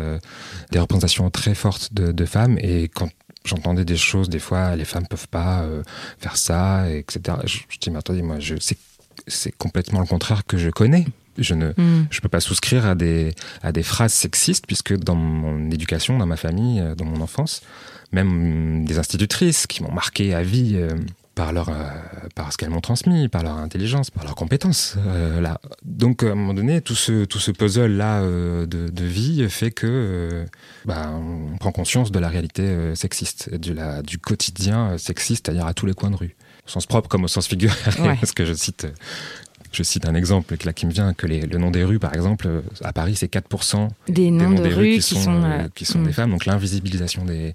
des 0.70 0.78
représentations 0.78 1.28
très 1.30 1.54
fortes 1.54 1.92
de, 1.92 2.12
de 2.12 2.24
femmes. 2.24 2.58
Et 2.60 2.88
quand 2.88 3.08
j'entendais 3.44 3.84
des 3.84 3.96
choses, 3.96 4.28
des 4.28 4.38
fois, 4.38 4.76
les 4.76 4.84
femmes 4.84 5.06
peuvent 5.06 5.28
pas 5.28 5.62
euh, 5.62 5.82
faire 6.18 6.36
ça, 6.36 6.90
etc. 6.90 7.38
Je, 7.44 7.58
je 7.68 7.78
dis, 7.78 7.90
mais 7.90 7.98
attendez, 7.98 8.22
moi, 8.22 8.38
je, 8.38 8.54
c'est, 8.60 8.78
c'est 9.26 9.52
complètement 9.52 10.00
le 10.00 10.06
contraire 10.06 10.44
que 10.46 10.58
je 10.58 10.70
connais. 10.70 11.06
Je 11.38 11.54
ne, 11.54 11.72
Hmm. 11.78 12.04
je 12.10 12.20
peux 12.20 12.28
pas 12.28 12.40
souscrire 12.40 12.84
à 12.84 12.94
des, 12.94 13.34
à 13.62 13.72
des 13.72 13.82
phrases 13.82 14.12
sexistes, 14.12 14.66
puisque 14.66 14.94
dans 14.96 15.14
mon 15.14 15.70
éducation, 15.70 16.18
dans 16.18 16.26
ma 16.26 16.36
famille, 16.36 16.82
dans 16.96 17.06
mon 17.06 17.22
enfance, 17.22 17.62
même 18.12 18.84
des 18.84 18.98
institutrices 18.98 19.66
qui 19.66 19.82
m'ont 19.82 19.92
marqué 19.92 20.34
à 20.34 20.42
vie 20.42 20.72
euh, 20.74 20.90
par, 21.34 21.52
leur, 21.52 21.68
euh, 21.70 21.72
par 22.34 22.52
ce 22.52 22.58
qu'elles 22.58 22.70
m'ont 22.70 22.80
transmis, 22.80 23.28
par 23.28 23.42
leur 23.42 23.56
intelligence, 23.56 24.10
par 24.10 24.24
leurs 24.24 24.34
compétences. 24.34 24.96
euh, 25.06 25.40
là. 25.40 25.60
Donc, 25.84 26.22
à 26.22 26.26
un 26.32 26.34
moment 26.34 26.54
donné, 26.54 26.80
tout 26.80 26.94
ce, 26.94 27.24
tout 27.24 27.38
ce 27.38 27.50
puzzle-là 27.50 28.20
euh, 28.22 28.66
de, 28.66 28.88
de 28.88 29.04
vie 29.04 29.48
fait 29.48 29.70
que 29.70 29.86
euh, 29.88 30.44
bah, 30.84 31.10
on 31.12 31.56
prend 31.58 31.72
conscience 31.72 32.10
de 32.12 32.18
la 32.18 32.28
réalité 32.28 32.94
sexiste, 32.94 33.54
de 33.54 33.72
la, 33.72 34.02
du 34.02 34.18
quotidien 34.18 34.98
sexiste, 34.98 35.46
c'est-à-dire 35.46 35.66
à 35.66 35.74
tous 35.74 35.86
les 35.86 35.94
coins 35.94 36.10
de 36.10 36.16
rue. 36.16 36.36
Au 36.66 36.70
sens 36.70 36.86
propre 36.86 37.08
comme 37.08 37.24
au 37.24 37.28
sens 37.28 37.46
figuré, 37.48 37.74
Ouais. 38.00 38.16
parce 38.20 38.32
que 38.32 38.44
je 38.44 38.52
cite... 38.52 38.86
je 39.72 39.82
cite 39.82 40.06
un 40.06 40.14
exemple 40.14 40.54
là, 40.64 40.72
qui 40.72 40.86
me 40.86 40.92
vient, 40.92 41.14
que 41.14 41.26
les, 41.26 41.40
le 41.40 41.58
nom 41.58 41.70
des 41.70 41.84
rues, 41.84 41.98
par 41.98 42.14
exemple, 42.14 42.46
euh, 42.46 42.60
à 42.82 42.92
Paris, 42.92 43.16
c'est 43.16 43.32
4% 43.32 43.88
Des 44.08 44.30
noms 44.30 44.50
de 44.50 44.68
rues 44.68 44.94
qui 44.94 45.02
sont, 45.02 45.42
euh, 45.42 45.46
euh, 45.64 45.68
qui 45.74 45.84
sont 45.84 45.98
mm. 46.00 46.06
des 46.06 46.12
femmes. 46.12 46.30
Donc 46.30 46.46
l'invisibilisation 46.46 47.24
des, 47.24 47.52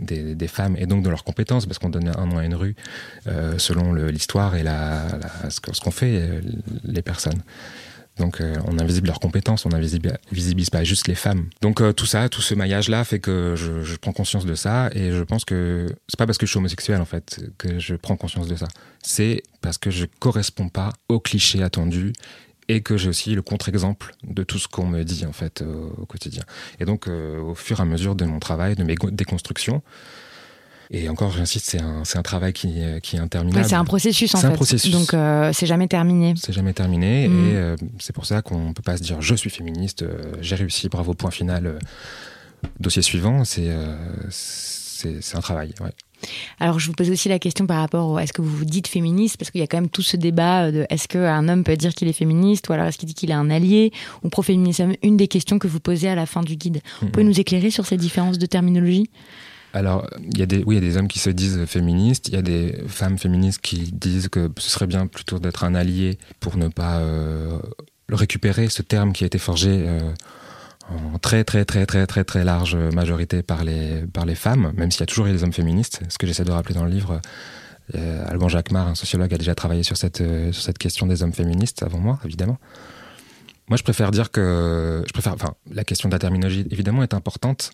des, 0.00 0.34
des 0.34 0.48
femmes 0.48 0.76
et 0.78 0.86
donc 0.86 1.02
de 1.02 1.10
leurs 1.10 1.24
compétences, 1.24 1.66
parce 1.66 1.78
qu'on 1.78 1.90
donne 1.90 2.08
un 2.08 2.26
nom 2.26 2.38
à 2.38 2.44
une 2.44 2.54
rue 2.54 2.74
euh, 3.26 3.54
selon 3.58 3.92
l'histoire 3.94 4.56
et 4.56 4.62
la, 4.62 5.06
la- 5.42 5.50
ce 5.50 5.60
qu'on 5.80 5.90
fait, 5.90 6.40
les 6.84 7.02
personnes. 7.02 7.42
Donc 8.20 8.40
euh, 8.40 8.54
on 8.66 8.78
invisible 8.78 9.06
leurs 9.06 9.18
compétences, 9.18 9.64
on 9.64 9.70
n'invisibilise 9.70 10.70
pas 10.70 10.84
juste 10.84 11.08
les 11.08 11.14
femmes. 11.14 11.48
Donc 11.62 11.80
euh, 11.80 11.92
tout 11.92 12.04
ça, 12.04 12.28
tout 12.28 12.42
ce 12.42 12.54
maillage-là 12.54 13.02
fait 13.04 13.18
que 13.18 13.54
je, 13.56 13.96
prends 13.96 14.12
conscience 14.12 14.44
de 14.46 14.54
ça 14.54 14.90
et 14.94 15.10
je 15.10 15.22
pense 15.22 15.44
que 15.44 15.86
c'est 16.08 16.18
pas 16.18 16.26
parce 16.26 16.38
que 16.38 16.46
je 16.46 16.50
suis 16.50 16.58
homosexuel 16.58 17.00
en 17.00 17.06
fait 17.06 17.40
que 17.58 17.78
je 17.78 17.94
prends 17.94 18.16
conscience 18.16 18.46
de 18.46 18.56
ça. 18.56 18.68
C'est 19.02 19.42
parce 19.62 19.78
que 19.78 19.90
je 19.90 20.04
corresponds 20.18 20.68
pas 20.68 20.92
aux 21.08 21.18
clichés 21.18 21.62
attendus 21.62 22.12
et 22.68 22.82
que 22.82 22.96
j'ai 22.96 23.08
aussi 23.08 23.34
le 23.34 23.42
contre-exemple 23.42 24.14
de 24.22 24.42
tout 24.42 24.58
ce 24.58 24.68
qu'on 24.68 24.86
me 24.86 25.02
dit 25.02 25.24
en 25.26 25.32
fait 25.32 25.62
au, 25.62 26.04
quotidien. 26.04 26.42
Et 26.78 26.84
donc 26.84 27.08
euh, 27.08 27.40
au 27.40 27.54
fur 27.54 27.80
et 27.80 27.82
à 27.82 27.86
mesure 27.86 28.14
de 28.14 28.26
mon 28.26 28.38
travail, 28.38 28.76
de 28.76 28.84
mes 28.84 28.96
déconstructions, 29.12 29.82
Et 30.92 31.08
encore, 31.08 31.30
j'insiste, 31.30 31.76
c'est 32.04 32.16
un, 32.18 32.22
travail 32.22 32.52
qui, 32.52 32.80
qui 33.02 33.14
est 33.16 33.20
interminable. 33.20 33.62
Ouais, 33.62 33.68
c'est 33.68 33.76
un 33.76 33.84
processus 33.84 34.34
en 34.34 34.38
C'est 34.38 34.46
un 34.46 34.50
fait. 34.50 34.56
processus. 34.56 34.90
Donc 34.90 35.14
euh, 35.14 35.52
c'est 35.52 35.66
jamais 35.66 35.86
terminé. 35.86 36.34
C'est 36.36 36.52
jamais 36.52 36.72
terminé 36.72 37.28
Mm. 37.28 37.32
et 37.48 37.56
euh, 37.56 37.76
c'est 38.00 38.12
pour 38.12 38.26
ça 38.26 38.42
qu'on 38.42 38.72
peut 38.72 38.82
pas 38.82 38.96
se 38.96 39.02
dire 39.02 39.20
je 39.20 39.34
suis 39.36 39.50
féministe, 39.50 40.02
euh, 40.02 40.32
j'ai 40.40 40.56
réussi, 40.56 40.88
bravo, 40.88 41.14
point 41.14 41.30
final. 41.30 41.78
dossier 42.80 43.02
suivant, 43.02 43.44
c'est 43.44 43.68
un 45.34 45.40
travail. 45.40 45.72
Ouais. 45.80 45.92
Alors 46.58 46.78
je 46.78 46.88
vous 46.88 46.92
pose 46.92 47.08
aussi 47.08 47.28
la 47.30 47.38
question 47.38 47.66
par 47.66 47.78
rapport 47.78 48.08
au 48.10 48.18
est-ce 48.18 48.32
que 48.34 48.42
vous 48.42 48.54
vous 48.54 48.64
dites 48.66 48.86
féministe? 48.88 49.36
Parce 49.38 49.50
qu'il 49.50 49.60
y 49.60 49.64
a 49.64 49.66
quand 49.66 49.78
même 49.78 49.88
tout 49.88 50.02
ce 50.02 50.16
débat 50.18 50.70
de 50.70 50.86
est-ce 50.90 51.08
qu'un 51.08 51.48
homme 51.48 51.64
peut 51.64 51.76
dire 51.76 51.94
qu'il 51.94 52.08
est 52.08 52.12
féministe? 52.12 52.68
Ou 52.68 52.72
alors 52.74 52.86
est-ce 52.86 52.98
qu'il 52.98 53.08
dit 53.08 53.14
qu'il 53.14 53.30
est 53.30 53.34
un 53.34 53.48
allié? 53.48 53.92
Ou 54.22 54.28
pro-féminisme? 54.28 54.92
Une 55.02 55.16
des 55.16 55.28
questions 55.28 55.58
que 55.58 55.68
vous 55.68 55.80
posez 55.80 56.08
à 56.10 56.14
la 56.16 56.26
fin 56.26 56.42
du 56.42 56.56
guide. 56.56 56.82
Vous 57.00 57.08
pouvez 57.08 57.24
nous 57.24 57.40
éclairer 57.40 57.70
sur 57.70 57.86
ces 57.86 57.96
différences 57.96 58.38
de 58.38 58.44
terminologie? 58.46 59.08
Alors, 59.72 60.08
il 60.20 60.38
y 60.38 60.42
a 60.42 60.46
des, 60.46 60.64
oui, 60.64 60.76
il 60.76 60.82
y 60.82 60.86
a 60.86 60.88
des 60.88 60.96
hommes 60.96 61.08
qui 61.08 61.18
se 61.20 61.30
disent 61.30 61.64
féministes, 61.66 62.28
il 62.28 62.34
y 62.34 62.36
a 62.36 62.42
des 62.42 62.82
femmes 62.88 63.18
féministes 63.18 63.60
qui 63.60 63.92
disent 63.92 64.28
que 64.28 64.50
ce 64.58 64.70
serait 64.70 64.86
bien 64.86 65.06
plutôt 65.06 65.38
d'être 65.38 65.64
un 65.64 65.74
allié 65.74 66.18
pour 66.40 66.56
ne 66.56 66.68
pas 66.68 66.98
euh, 66.98 67.58
récupérer, 68.08 68.68
ce 68.68 68.82
terme 68.82 69.12
qui 69.12 69.24
a 69.24 69.28
été 69.28 69.38
forgé 69.38 69.84
euh, 69.86 70.12
en 70.90 71.18
très 71.18 71.44
très 71.44 71.64
très 71.64 71.86
très 71.86 72.06
très 72.06 72.24
très 72.24 72.42
large 72.42 72.74
majorité 72.74 73.42
par 73.42 73.62
les, 73.62 74.02
par 74.12 74.26
les 74.26 74.34
femmes, 74.34 74.72
même 74.76 74.90
s'il 74.90 75.00
y 75.00 75.04
a 75.04 75.06
toujours 75.06 75.26
eu 75.26 75.32
des 75.32 75.44
hommes 75.44 75.52
féministes, 75.52 76.00
ce 76.08 76.18
que 76.18 76.26
j'essaie 76.26 76.44
de 76.44 76.50
rappeler 76.50 76.74
dans 76.74 76.84
le 76.84 76.90
livre. 76.90 77.20
Euh, 77.94 78.24
Alban 78.28 78.48
Jacquemart, 78.48 78.88
un 78.88 78.94
sociologue, 78.94 79.32
a 79.34 79.38
déjà 79.38 79.54
travaillé 79.54 79.82
sur 79.82 79.96
cette, 79.96 80.20
euh, 80.20 80.52
sur 80.52 80.62
cette 80.62 80.78
question 80.78 81.06
des 81.06 81.22
hommes 81.22 81.32
féministes 81.32 81.82
avant 81.82 81.98
moi, 81.98 82.18
évidemment. 82.24 82.58
Moi, 83.68 83.76
je 83.76 83.82
préfère 83.82 84.10
dire 84.10 84.30
que, 84.30 85.02
je 85.06 85.12
préfère, 85.12 85.34
enfin, 85.34 85.54
la 85.70 85.84
question 85.84 86.08
de 86.08 86.14
la 86.14 86.18
terminologie, 86.18 86.66
évidemment, 86.70 87.02
est 87.02 87.14
importante, 87.14 87.72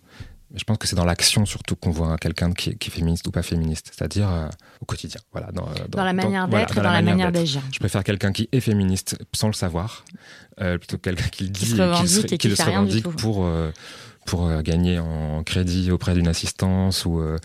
je 0.57 0.65
pense 0.65 0.79
que 0.79 0.87
c'est 0.87 0.97
dans 0.97 1.05
l'action 1.05 1.45
surtout 1.47 1.77
qu'on 1.77 1.91
voit 1.91 2.17
quelqu'un 2.19 2.53
qui, 2.53 2.71
est- 2.71 2.75
qui 2.77 2.89
est 2.89 2.93
féministe 2.93 3.27
ou 3.27 3.31
pas 3.31 3.43
féministe, 3.43 3.93
c'est-à-dire 3.97 4.29
euh, 4.31 4.49
au 4.81 4.85
quotidien. 4.87 5.21
Voilà, 5.33 5.53
dans, 5.53 5.69
euh, 5.69 5.75
dans 5.89 6.05
la 6.05 6.13
manière 6.13 6.49
voilà, 6.49 6.65
d'être 6.65 6.79
et 6.79 6.83
dans 6.83 6.91
la 6.91 7.03
manière 7.03 7.33
d'être. 7.33 7.41
d'agir. 7.43 7.63
Je 7.73 7.79
préfère 7.79 8.03
quelqu'un 8.05 8.33
qui 8.33 8.49
est 8.53 8.61
féministe 8.61 9.19
sans 9.35 9.49
le 9.49 9.53
savoir, 9.53 10.05
euh, 10.61 10.79
plutôt 10.79 10.97
que 10.97 11.03
quelqu'un 11.03 11.29
qui 11.29 11.45
le 11.45 11.51
dit, 11.51 11.67
se 11.67 11.77
et 11.77 11.81
revendique 11.83 12.09
se- 12.29 12.35
et 12.35 12.39
qui 12.39 12.49
le 12.49 12.55
du 12.55 12.63
revendique 12.63 13.09
pour 13.17 13.45
euh, 13.45 13.71
pour 14.27 14.47
euh, 14.47 14.61
gagner 14.63 14.99
en 14.99 15.43
crédit 15.43 15.91
auprès 15.91 16.13
d'une 16.15 16.29
assistance 16.29 17.05
ou 17.07 17.21
euh, 17.21 17.39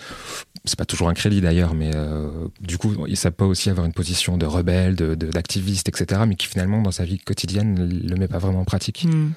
c'est 0.65 0.77
pas 0.77 0.85
toujours 0.85 1.07
un 1.09 1.13
crédit 1.13 1.39
d'ailleurs, 1.41 1.73
mais 1.73 1.91
euh, 1.95 2.29
du 2.59 2.77
coup, 2.77 2.93
ça 3.15 3.31
peut 3.31 3.45
aussi 3.45 3.69
avoir 3.69 3.85
une 3.85 3.93
position 3.93 4.37
de 4.37 4.45
rebelle, 4.45 4.95
de 4.95 5.15
de- 5.15 5.27
d'activiste, 5.29 5.87
etc., 5.89 6.21
mais 6.27 6.35
qui 6.35 6.47
finalement 6.47 6.81
dans 6.81 6.91
sa 6.91 7.05
vie 7.05 7.17
quotidienne 7.19 7.89
le 8.07 8.15
met 8.15 8.27
pas 8.27 8.37
vraiment 8.39 8.61
en 8.61 8.65
pratique. 8.65 9.05
Hmm. 9.09 9.31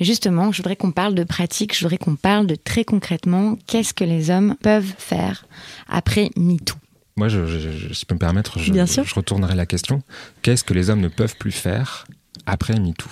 Mais 0.00 0.06
justement, 0.06 0.50
je 0.50 0.58
voudrais 0.58 0.76
qu'on 0.76 0.92
parle 0.92 1.14
de 1.14 1.24
pratique, 1.24 1.74
je 1.76 1.84
voudrais 1.84 1.98
qu'on 1.98 2.16
parle 2.16 2.46
de 2.46 2.54
très 2.54 2.84
concrètement 2.84 3.56
qu'est-ce 3.66 3.92
que 3.94 4.04
les 4.04 4.30
hommes 4.30 4.56
peuvent 4.62 4.92
faire 4.98 5.46
après 5.88 6.30
MeToo? 6.36 6.74
Moi, 7.16 7.28
je, 7.28 7.46
je- 7.46 7.58
je- 7.70 7.92
si 7.94 8.00
je 8.02 8.06
peux 8.06 8.14
me 8.14 8.18
permettre, 8.20 8.58
je, 8.58 8.72
Bien 8.72 8.86
sûr. 8.86 9.04
je 9.04 9.14
retournerai 9.14 9.54
la 9.56 9.66
question. 9.66 10.02
Qu'est-ce 10.42 10.64
que 10.64 10.72
les 10.74 10.88
hommes 10.90 11.00
ne 11.00 11.08
peuvent 11.08 11.36
plus 11.36 11.50
faire 11.52 12.06
après 12.46 12.78
MeToo? 12.78 13.08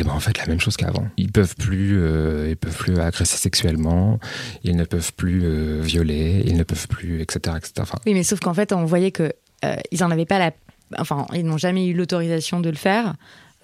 Eh 0.00 0.04
ben 0.04 0.12
en 0.12 0.20
fait 0.20 0.36
la 0.38 0.46
même 0.46 0.60
chose 0.60 0.76
qu'avant. 0.76 1.06
Ils 1.16 1.30
peuvent 1.32 1.54
plus, 1.56 1.98
euh, 2.00 2.48
ils 2.50 2.56
peuvent 2.56 2.76
plus 2.76 2.98
agresser 2.98 3.36
sexuellement, 3.36 4.18
ils 4.62 4.76
ne 4.76 4.84
peuvent 4.84 5.12
plus 5.14 5.42
euh, 5.44 5.80
violer, 5.82 6.42
ils 6.46 6.56
ne 6.56 6.62
peuvent 6.62 6.88
plus, 6.88 7.20
etc., 7.20 7.56
etc. 7.56 7.72
Enfin, 7.80 7.98
Oui, 8.06 8.14
mais 8.14 8.22
sauf 8.22 8.40
qu'en 8.40 8.54
fait, 8.54 8.72
on 8.72 8.84
voyait 8.84 9.10
que 9.10 9.32
euh, 9.64 9.76
ils 9.90 10.02
en 10.04 10.10
avaient 10.10 10.26
pas 10.26 10.38
la, 10.38 10.52
enfin, 10.98 11.26
ils 11.34 11.44
n'ont 11.44 11.58
jamais 11.58 11.86
eu 11.86 11.94
l'autorisation 11.94 12.60
de 12.60 12.70
le 12.70 12.76
faire 12.76 13.14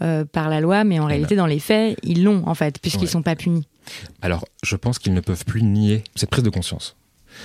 euh, 0.03 0.25
par 0.25 0.49
la 0.49 0.61
loi, 0.61 0.85
mais 0.85 0.99
en 0.99 1.07
réalité, 1.07 1.37
dans 1.37 1.47
les 1.47 1.59
faits, 1.59 1.99
ils 2.03 2.23
l'ont 2.25 2.43
en 2.47 2.55
fait, 2.55 2.79
puisqu'ils 2.81 3.03
Ouais. 3.03 3.07
sont 3.07 3.23
pas 3.23 3.37
punis. 3.37 3.67
alors 4.23 4.45
je 4.63 4.77
pense 4.77 4.99
qu'ils 4.99 5.15
ne 5.15 5.21
peuvent 5.21 5.45
plus 5.45 5.63
nier 5.63 6.05
cette 6.17 6.31
prise 6.31 6.45
de 6.45 6.51
conscience. 6.51 6.97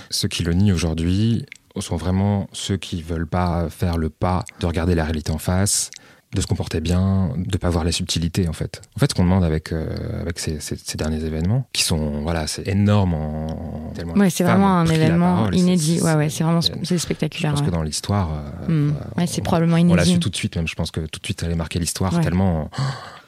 Ceux 0.09 0.27
qui 0.27 0.43
le 0.43 0.53
nient 0.53 0.71
aujourd'hui 0.73 1.45
sont 1.79 1.97
vraiment 1.97 2.47
ceux 2.53 2.77
qui 2.77 3.01
veulent 3.01 3.27
pas 3.27 3.69
faire 3.69 3.97
le 3.97 4.09
pas 4.09 4.45
de 4.61 4.65
regarder 4.65 4.95
la 4.95 5.03
réalité 5.03 5.31
en 5.31 5.37
face, 5.37 5.91
de 6.35 6.41
se 6.41 6.47
comporter 6.47 6.81
bien, 6.81 7.31
de 7.37 7.57
pas 7.57 7.69
voir 7.69 7.83
les 7.83 7.91
subtilités 7.91 8.47
en 8.47 8.53
fait. 8.53 8.81
En 8.95 8.99
fait, 8.99 9.09
ce 9.09 9.15
qu'on 9.15 9.23
demande 9.23 9.43
avec 9.43 9.71
euh, 9.71 9.87
avec 10.21 10.37
ces, 10.39 10.59
ces- 10.59 10.75
ces 10.77 10.97
derniers 10.97 11.23
événements, 11.23 11.67
qui 11.73 11.83
sont 11.83 12.21
voilà, 12.21 12.45
c'est 12.45 12.67
énorme 12.67 13.13
en 13.15 13.91
tellement 13.95 14.13
Ouais, 14.13 14.27
de 14.27 14.31
c'est 14.31 14.43
vraiment 14.43 14.77
un 14.79 14.85
événement 14.85 15.35
parole, 15.37 15.55
inédit. 15.55 16.01
Ouais, 16.01 16.13
ouais, 16.15 16.29
c'est 16.29 16.43
vraiment 16.43 16.61
c'est- 16.61 16.73
c'est 16.83 16.95
Je 16.97 17.01
spectaculaire. 17.01 17.53
pense 17.53 17.61
que 17.63 17.71
dans 17.71 17.81
l'histoire, 17.81 18.29
euh, 18.33 18.89
Hmm. 18.89 18.93
Ouais, 19.17 19.25
c'est 19.27 19.41
probablement 19.41 19.77
on 19.77 19.95
l'a 19.95 20.03
inédit. 20.03 20.11
su 20.13 20.19
tout 20.19 20.29
de 20.29 20.35
suite, 20.35 20.55
même. 20.55 20.67
Je 20.67 20.75
pense 20.75 20.91
que 20.91 20.99
tout 21.01 21.19
de 21.19 21.25
suite, 21.25 21.39
ça 21.39 21.45
allait 21.47 21.55
marquer 21.55 21.79
l'histoire 21.79 22.13
Ouais. 22.13 22.21
tellement. 22.21 22.69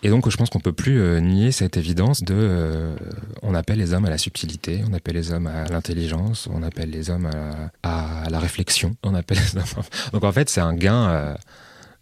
Et 0.04 0.10
donc, 0.10 0.30
je 0.30 0.38
pense 0.38 0.50
qu'on 0.52 0.60
peut 0.60 0.74
plus 0.74 1.00
euh, 1.02 1.20
nier 1.20 1.52
cette 1.52 1.76
évidence 1.78 2.22
de. 2.24 2.36
euh, 2.38 2.96
on 3.42 3.56
appelle 3.56 3.80
les 3.80 3.94
hommes 3.94 4.06
à 4.06 4.10
la 4.10 4.18
subtilité, 4.20 4.84
on 4.90 4.94
appelle 4.94 5.16
les 5.16 5.32
hommes 5.32 5.48
à 5.48 5.66
l'intelligence, 5.70 6.48
on 6.54 6.62
appelle 6.62 6.90
les 6.92 7.10
hommes 7.10 7.30
à, 7.84 8.24
à 8.26 8.30
la 8.30 8.40
réflexion, 8.40 8.96
on 9.04 9.16
appelle 9.16 9.38
les 9.40 9.58
hommes. 9.58 9.84
Donc, 10.14 10.24
en 10.24 10.32
fait, 10.32 10.50
c'est 10.50 10.62
un 10.62 10.74
gain. 10.76 11.08
euh, 11.10 11.36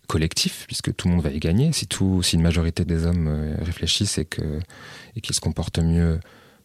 collectif 0.06 0.66
puisque 0.68 0.96
tout 0.96 1.08
le 1.08 1.16
monde 1.16 1.24
va 1.24 1.32
y 1.32 1.40
gagner. 1.40 1.72
Si 1.74 1.88
tout 1.88 2.22
si 2.24 2.36
une 2.36 2.42
majorité 2.42 2.86
des 2.86 3.06
hommes 3.06 3.28
euh, 3.28 3.56
réfléchissent 3.62 4.18
et 4.18 4.26
qu'ils 4.26 5.36
se 5.36 5.42
comportent 5.42 5.80
mieux 5.80 6.20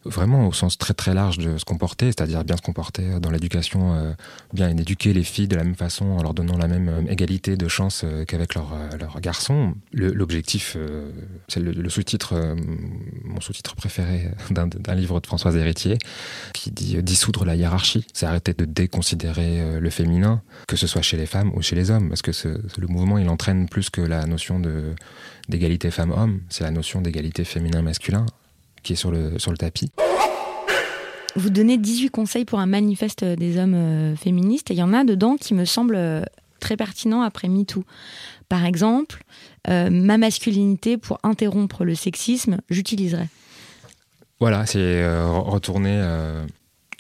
vraiment 0.05 0.49
au 0.49 0.53
sens 0.53 0.79
très 0.79 0.95
très 0.95 1.15
large 1.15 1.39
de 1.39 1.59
se 1.59 1.65
comporter, 1.65 2.07
c'est-à-dire 2.07 2.45
bien 2.45 2.57
se 2.57 2.63
comporter 2.63 3.21
dans 3.21 3.31
l'éducation, 3.31 3.95
euh, 3.95 4.13
bien 4.53 4.69
éduquer 4.71 5.13
les 5.13 5.25
filles 5.25 5.49
de 5.49 5.57
la 5.57 5.65
même 5.65 5.75
façon 5.75 6.07
en 6.07 6.23
leur 6.23 6.33
donnant 6.33 6.57
la 6.57 6.69
même 6.69 6.89
euh, 6.89 7.11
égalité 7.11 7.57
de 7.57 7.69
chance 7.69 8.03
euh, 8.05 8.25
qu'avec 8.25 8.55
leurs 8.55 8.75
garçons. 9.21 9.75
L'objectif, 9.93 10.77
c'est 11.49 11.61
le, 11.61 11.89
sous-titre, 11.89 12.57
mon 13.25 13.41
sous-titre 13.41 13.75
préféré 13.75 14.31
d'un 14.51 14.95
livre 14.95 15.21
de 15.21 15.27
Françoise 15.27 15.57
Héritier, 15.57 15.99
qui 16.55 16.71
dit 16.71 17.03
dissoudre 17.03 17.45
la 17.45 17.55
hiérarchie. 17.55 18.07
C'est 18.13 18.27
arrêter 18.27 18.55
de 18.55 18.65
déconsidérer 18.65 19.81
le 19.81 19.91
féminin, 19.91 20.43
que 20.67 20.77
ce 20.77 20.87
soit 20.87 21.03
chez 21.03 21.17
les 21.17 21.27
femmes 21.27 21.53
ou 21.55 21.63
chez 21.63 21.77
les 21.77 21.91
hommes, 21.91 22.09
parce 22.09 22.23
que 22.23 22.31
le 22.79 22.87
mouvement 22.87 23.19
il 23.19 23.29
entraîne 23.29 23.69
plus 23.69 23.91
que 23.91 24.01
la 24.01 24.27
notion 24.27 24.61
d'égalité 25.49 25.91
femmes-hommes, 25.91 26.41
c'est 26.49 26.65
la 26.65 26.71
notion 26.71 27.01
d'égalité 27.01 27.45
féminin-masculin 27.45 28.27
qui 28.83 28.95
est 28.95 28.97
sur 28.97 29.11
le, 29.11 29.39
sur 29.39 29.51
le 29.51 29.57
tapis. 29.57 29.91
Vous 31.37 31.51
donnez 31.51 31.79
18 31.79 32.11
conseils 32.11 32.45
pour 32.45 32.59
un 32.59 32.67
manifeste 32.67 33.25
des 33.25 33.57
hommes 33.59 33.75
euh, 33.75 34.17
féministes 34.17 34.71
et 34.71 34.75
il 34.75 34.79
y 34.79 34.83
en 34.83 34.93
a 34.93 35.05
dedans 35.05 35.37
qui 35.37 35.55
me 35.55 35.65
semblent 35.65 35.95
euh, 35.97 36.23
très 36.59 36.77
pertinents 36.77 37.23
après 37.23 37.49
MeToo. 37.49 37.85
Par 38.49 38.65
exemple, 38.65 39.23
euh, 39.69 39.91
ma 39.91 40.19
masculinité 40.19 40.97
pour 40.99 41.21
interrompre 41.23 41.85
le 41.85 41.95
sexisme, 41.95 42.59
j'utiliserai. 42.69 43.29
Voilà, 44.41 44.67
c'est 44.67 44.79
euh, 44.79 45.25
re- 45.27 45.51
retourner, 45.51 45.93
euh, 45.95 46.45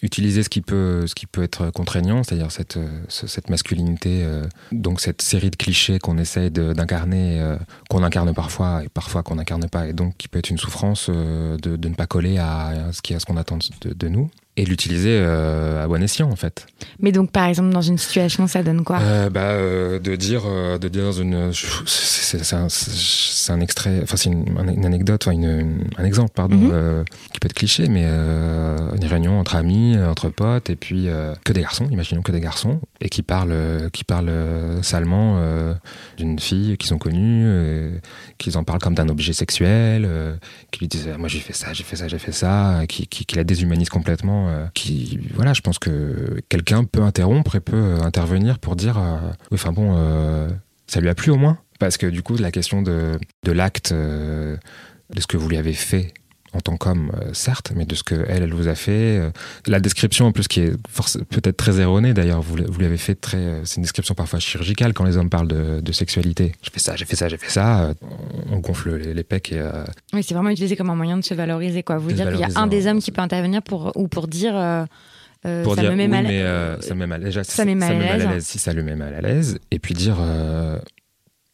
utiliser 0.03 0.43
ce 0.43 0.49
qui 0.49 0.61
peut, 0.63 1.07
ce 1.07 1.15
qui 1.15 1.27
peut 1.27 1.43
être 1.43 1.71
contraignant, 1.71 2.23
c'est-à-dire 2.23 2.51
cette, 2.51 2.77
euh, 2.79 2.89
ce- 3.09 3.27
cette 3.27 3.51
masculinité, 3.51 4.23
euh, 4.25 4.45
donc 4.73 5.01
cette 5.01 5.21
série 5.23 5.51
de 5.51 5.57
clichés 5.57 5.99
qu'on 5.99 6.17
essaye 6.19 6.51
d'incarner, 6.51 7.41
euh, 7.41 7.57
qu'on 7.89 8.03
incarne 8.03 8.33
parfois 8.35 8.83
et 8.85 8.89
parfois 8.89 9.23
qu'on 9.23 9.35
n'incarne 9.37 9.69
pas, 9.69 9.87
et 9.89 9.93
donc 9.93 10.17
qui 10.17 10.29
peut 10.29 10.39
être 10.39 10.51
une 10.51 10.59
souffrance 10.59 11.09
euh, 11.11 11.57
de, 11.59 11.77
de 11.77 11.89
ne 11.89 11.95
pas 11.95 12.07
coller 12.07 12.39
à 12.39 12.91
ce 12.93 13.03
qui- 13.03 13.15
à 13.15 13.21
ce 13.21 13.27
qu'on 13.27 13.37
attend 13.37 13.59
de, 13.83 13.93
de 13.93 14.09
nous, 14.09 14.31
et 14.57 14.65
l'utiliser 14.65 15.17
euh, 15.23 15.83
à 15.83 15.87
bon 15.87 16.03
escient 16.03 16.29
en 16.31 16.37
fait. 16.37 16.67
Mais 16.99 17.13
donc, 17.13 17.31
par 17.31 17.47
exemple, 17.47 17.71
dans 17.71 17.81
une 17.83 17.97
situation, 17.99 18.47
ça 18.47 18.63
donne 18.63 18.85
quoi? 18.85 18.99
Euh, 19.01 19.31
bah, 19.31 19.41
euh, 19.53 19.99
de 19.99 20.17
dire, 20.17 20.43
de 20.79 20.89
dire 20.89 21.05
dans 21.05 21.13
une, 21.13 21.53
c'est 21.87 23.51
un, 23.51 23.61
extrait, 23.61 24.01
enfin 24.03 24.17
c'est 24.17 24.29
une, 24.31 24.45
une 24.77 24.85
anecdote, 24.85 25.23
enfin 25.25 25.33
une, 25.35 25.45
une- 25.61 25.85
un 25.97 26.05
exemple, 26.05 26.33
pardon, 26.35 26.57
Mhm. 26.57 27.05
qui 27.33 27.41
peut 27.41 27.47
être 27.47 27.55
cliché, 27.55 27.89
mais 27.89 28.05
une 28.05 29.05
réunion 29.05 29.39
entre 29.39 29.57
amis, 29.57 29.97
entre 29.99 30.29
potes, 30.29 30.69
et 30.71 30.77
puis 30.77 31.09
que 31.45 31.53
des 31.53 31.63
garçons, 31.63 31.87
imaginons 31.91 32.23
que 32.23 32.33
des 32.33 32.41
garçons, 32.41 32.81
et 33.01 33.09
qui 33.09 33.23
parlent, 33.23 33.89
qui 33.93 34.05
parlent 34.05 34.33
salement 34.83 35.41
d'une 36.17 36.39
fille 36.39 36.77
qu'ils 36.77 36.93
ont 36.95 36.99
connue, 36.99 38.01
qu'ils 38.39 38.59
en 38.59 38.65
parlent 38.65 38.81
comme 38.81 38.95
d'un 38.95 39.09
objet 39.09 39.33
sexuel, 39.33 40.09
qui 40.71 40.81
lui 40.81 40.89
disent, 40.89 41.09
Ah, 41.15 41.19
moi 41.19 41.29
j'ai 41.29 41.41
fait 41.41 41.53
ça, 41.55 41.73
j'ai 41.73 41.85
fait 41.85 41.97
ça, 41.97 42.09
j'ai 42.09 42.19
fait 42.19 42.33
ça, 42.33 42.83
qui, 42.89 43.07
qui, 43.07 43.25
qui 43.25 43.37
la 43.37 43.45
déshumanise 43.45 43.89
complètement, 43.89 44.40
euh, 44.49 44.67
qui, 44.75 45.19
voilà, 45.35 45.53
je 45.53 45.61
pense 45.61 45.79
que 45.79 46.41
quelqu'un 46.49 46.85
peut 46.85 47.03
interrompre 47.03 47.57
et 47.57 47.61
peut 47.61 47.77
euh, 47.77 48.03
intervenir 48.03 48.59
pour 48.59 48.77
dire, 48.77 48.99
euh, 48.99 49.19
enfin 49.53 49.73
bon, 49.73 49.97
ça 50.87 51.01
lui 51.01 51.09
a 51.09 51.15
plu 51.15 51.31
au 51.31 51.37
moins. 51.37 51.59
Parce 51.79 51.97
que 51.97 52.07
du 52.07 52.23
coup, 52.23 52.37
la 52.37 52.51
question 52.51 52.83
de, 52.83 53.19
l'acte, 53.47 53.93
de 53.93 54.59
ce 55.19 55.27
que 55.27 55.37
vous 55.37 55.49
lui 55.49 55.57
avez 55.57 55.73
fait 55.73 56.13
en 56.53 56.61
tant 56.61 56.77
qu'homme, 56.77 57.13
euh, 57.15 57.31
certes, 57.33 57.73
mais 57.77 57.85
de 57.85 57.95
ce 57.95 58.03
que 58.03 58.15
elle, 58.29 58.43
elle 58.43 58.53
vous 58.53 58.67
a 58.69 58.75
fait. 58.75 59.19
euh, 59.19 59.31
la 59.67 59.79
description, 59.79 60.27
en 60.27 60.33
plus, 60.33 60.49
qui 60.49 60.61
est 60.61 60.73
peut-être 61.29 61.57
très 61.57 61.79
erronée, 61.81 62.13
d'ailleurs, 62.13 62.43
vous, 62.43 62.57
l- 62.57 62.67
vous 62.69 62.79
lui 62.81 62.87
avez 62.87 62.97
fait 62.97 63.15
très. 63.15 63.37
euh, 63.39 63.65
c'est 63.65 63.77
une 63.77 63.83
description 63.83 64.15
parfois 64.15 64.41
chirurgicale 64.41 64.93
quand 64.93 65.05
les 65.05 65.17
hommes 65.17 65.31
parlent 65.31 65.47
de, 65.49 65.81
de 65.81 65.93
sexualité. 65.93 66.53
J'ai 66.63 66.71
fait 66.73 66.81
ça, 66.81 66.97
j'ai 66.97 67.05
fait 67.05 67.17
ça, 67.17 67.29
j'ai 67.29 67.37
fait 67.39 67.51
ça. 67.51 67.93
on 68.51 68.59
gonfle 68.59 68.97
les, 68.97 69.15
les 69.15 69.23
pecs 69.25 69.53
et. 69.53 69.63
Oui, 70.13 70.23
c'est 70.25 70.35
vraiment 70.35 70.51
utilisé 70.51 70.77
comme 70.77 70.91
un 70.91 70.97
moyen 70.97 71.17
de 71.17 71.23
se 71.25 71.35
valoriser, 71.35 71.83
quoi. 71.83 71.99
Vous 71.99 72.13
dire 72.13 72.29
qu'il 72.31 72.41
y 72.41 72.45
a 72.45 72.49
un 72.61 72.67
des 72.67 72.87
hommes 72.87 73.01
qui 73.01 73.13
peut 73.13 73.23
intervenir 73.23 73.63
pour, 73.63 73.93
ou 73.97 74.09
pour 74.09 74.27
dire. 74.27 74.57
euh, 74.57 74.85
pour 75.65 75.75
ça 75.77 75.81
dire 75.83 75.91
me 75.93 75.97
met 75.97 76.03
oui, 76.05 76.09
mal. 76.11 76.25
mais 76.27 76.43
euh, 76.43 76.79
ça 76.83 76.95
me 76.95 77.01
met 77.01 77.07
mal 77.07 77.23
déjà 77.25 77.43
ça 77.45 77.65
met 77.65 77.75
mal 77.75 77.93
à 78.03 78.17
l'aise. 78.19 78.45
si 78.45 78.59
ça 78.59 78.75
le 78.75 78.83
met 78.83 78.95
mal 78.95 79.15
à 79.15 79.23
l'aise 79.23 79.59
et 79.71 79.79
puis 79.79 79.95
dire 79.95 80.19
euh, 80.21 80.79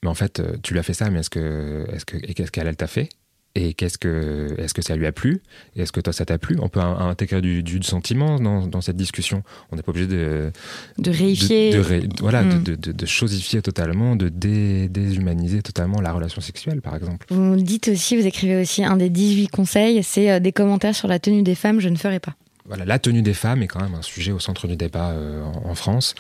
mais 0.03 0.09
en 0.09 0.15
fait 0.15 0.43
tu 0.63 0.73
lui 0.73 0.81
as 0.81 0.83
fait 0.83 0.93
ça 0.93 1.09
mais 1.09 1.21
est-ce 1.21 1.31
que 1.31 1.87
est-ce 1.93 2.05
que 2.05 2.17
et 2.17 2.35
qu'est-ce 2.35 2.51
qu'elle 2.51 2.67
elle 2.67 2.75
t'a 2.77 2.89
fait? 2.89 3.09
Et 3.57 3.73
qu'est-ce 3.73 3.97
que, 3.97 4.55
est-ce 4.59 4.75
que 4.75 4.83
ça 4.83 4.97
lui 4.97 5.07
a 5.07 5.13
plu? 5.13 5.41
Est-ce 5.77 5.91
que 5.91 6.01
toi 6.01 6.13
ça 6.13 6.27
t'a 6.27 6.37
plu? 6.37 6.59
On 6.61 6.69
peut 6.69 6.81
intégrer 6.81 7.41
du, 7.41 7.63
du 7.63 7.83
sentiment 7.83 8.39
dans, 8.39 8.67
dans, 8.67 8.83
cette 8.83 8.99
discussion. 8.99 9.43
On 9.73 9.77
n'est 9.77 9.83
pas 9.83 9.93
obligé 9.93 10.07
de 10.07 10.53
de 10.99 11.11
réifier, 11.11 11.73
de, 11.73 12.07
voilà, 12.21 12.43
mm. 12.43 12.63
de, 12.63 12.93
de, 12.93 13.07
chosifier 13.07 13.63
totalement, 13.63 14.15
de 14.15 14.29
déshumaniser 14.29 15.63
totalement 15.63 16.03
la 16.03 16.13
relation 16.13 16.43
sexuelle, 16.43 16.83
par 16.83 16.95
exemple. 16.95 17.27
Vous 17.31 17.57
dites 17.57 17.89
aussi, 17.89 18.15
vous 18.21 18.27
écrivez 18.27 18.61
aussi 18.61 18.85
un 18.85 18.99
des 18.99 19.09
18 19.09 19.49
conseils, 19.49 20.03
c'est 20.03 20.31
euh, 20.31 20.39
des 20.39 20.53
commentaires 20.53 20.95
sur 20.95 21.09
la 21.09 21.19
tenue 21.19 21.43
des 21.43 21.55
femmes. 21.55 21.81
Je 21.81 21.89
ne 21.89 21.97
ferai 21.97 22.21
pas. 22.21 22.35
Voilà, 22.67 22.85
la 22.85 22.99
tenue 22.99 23.23
des 23.23 23.35
femmes 23.35 23.63
est 23.63 23.69
quand 23.69 23.81
même 23.81 23.95
un 23.95 24.03
sujet 24.03 24.33
au 24.33 24.39
centre 24.39 24.67
du 24.69 24.77
débat 24.77 25.13
euh, 25.13 25.43
en, 25.43 25.75
France. 25.75 26.15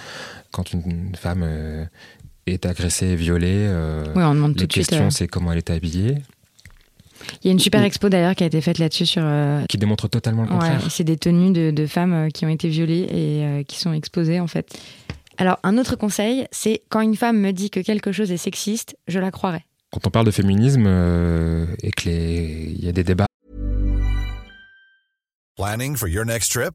Quand 0.53 0.73
une, 0.73 1.15
femme 1.17 1.43
euh, 1.45 1.85
est 2.47 2.65
agressée 2.65 3.09
et 3.09 3.17
violée, 3.17 3.69
on 4.15 4.35
demande 4.35 4.59
les 4.59 4.69
questions, 4.69 5.11
c'est 5.11 5.29
comment 5.29 5.53
elle 5.53 5.59
est 5.59 5.69
habillée. 5.69 6.17
Il 7.43 7.47
y 7.47 7.51
a 7.51 7.53
une 7.53 7.59
super 7.59 7.83
expo 7.83 8.09
d'ailleurs 8.09 8.35
qui 8.35 8.45
a 8.45 8.47
été 8.47 8.61
faite 8.61 8.79
là-dessus 8.79 9.07
sur. 9.07 9.23
Euh, 9.25 9.65
qui 9.69 9.79
démontre 9.79 10.09
totalement 10.09 10.43
le 10.43 10.49
contraire. 10.49 10.81
c'est 10.91 11.05
des 11.05 11.17
tenues 11.17 11.53
de, 11.53 11.87
femmes 11.87 12.13
euh, 12.13 12.29
qui 12.29 12.45
ont 12.45 12.49
été 12.49 12.69
violées 12.69 13.07
et 13.11 13.45
euh, 13.45 13.63
qui 13.63 13.79
sont 13.79 13.93
exposées 13.93 14.41
en 14.41 14.47
fait. 14.47 14.79
Alors 15.39 15.59
un 15.63 15.79
autre 15.79 15.97
conseil, 15.97 16.47
c'est 16.51 16.83
quand 16.89 17.01
une 17.01 17.17
femme 17.17 17.39
me 17.39 17.53
dit 17.53 17.71
que 17.71 17.81
quelque 17.81 18.13
chose 18.13 18.33
est 18.33 18.37
sexiste, 18.37 18.97
je 19.07 19.19
la 19.19 19.31
croirai. 19.31 19.65
Quand 19.93 20.07
on 20.07 20.11
parle 20.11 20.27
de 20.27 20.31
féminisme 20.31 20.87
et 21.83 21.91
qu'il 21.93 22.85
y 22.85 22.89
a 22.89 22.93
des 22.93 23.05
débats. 23.05 23.27
Planning 25.57 25.97
for 25.97 26.09
your 26.09 26.25
next 26.25 26.53
trip? 26.53 26.75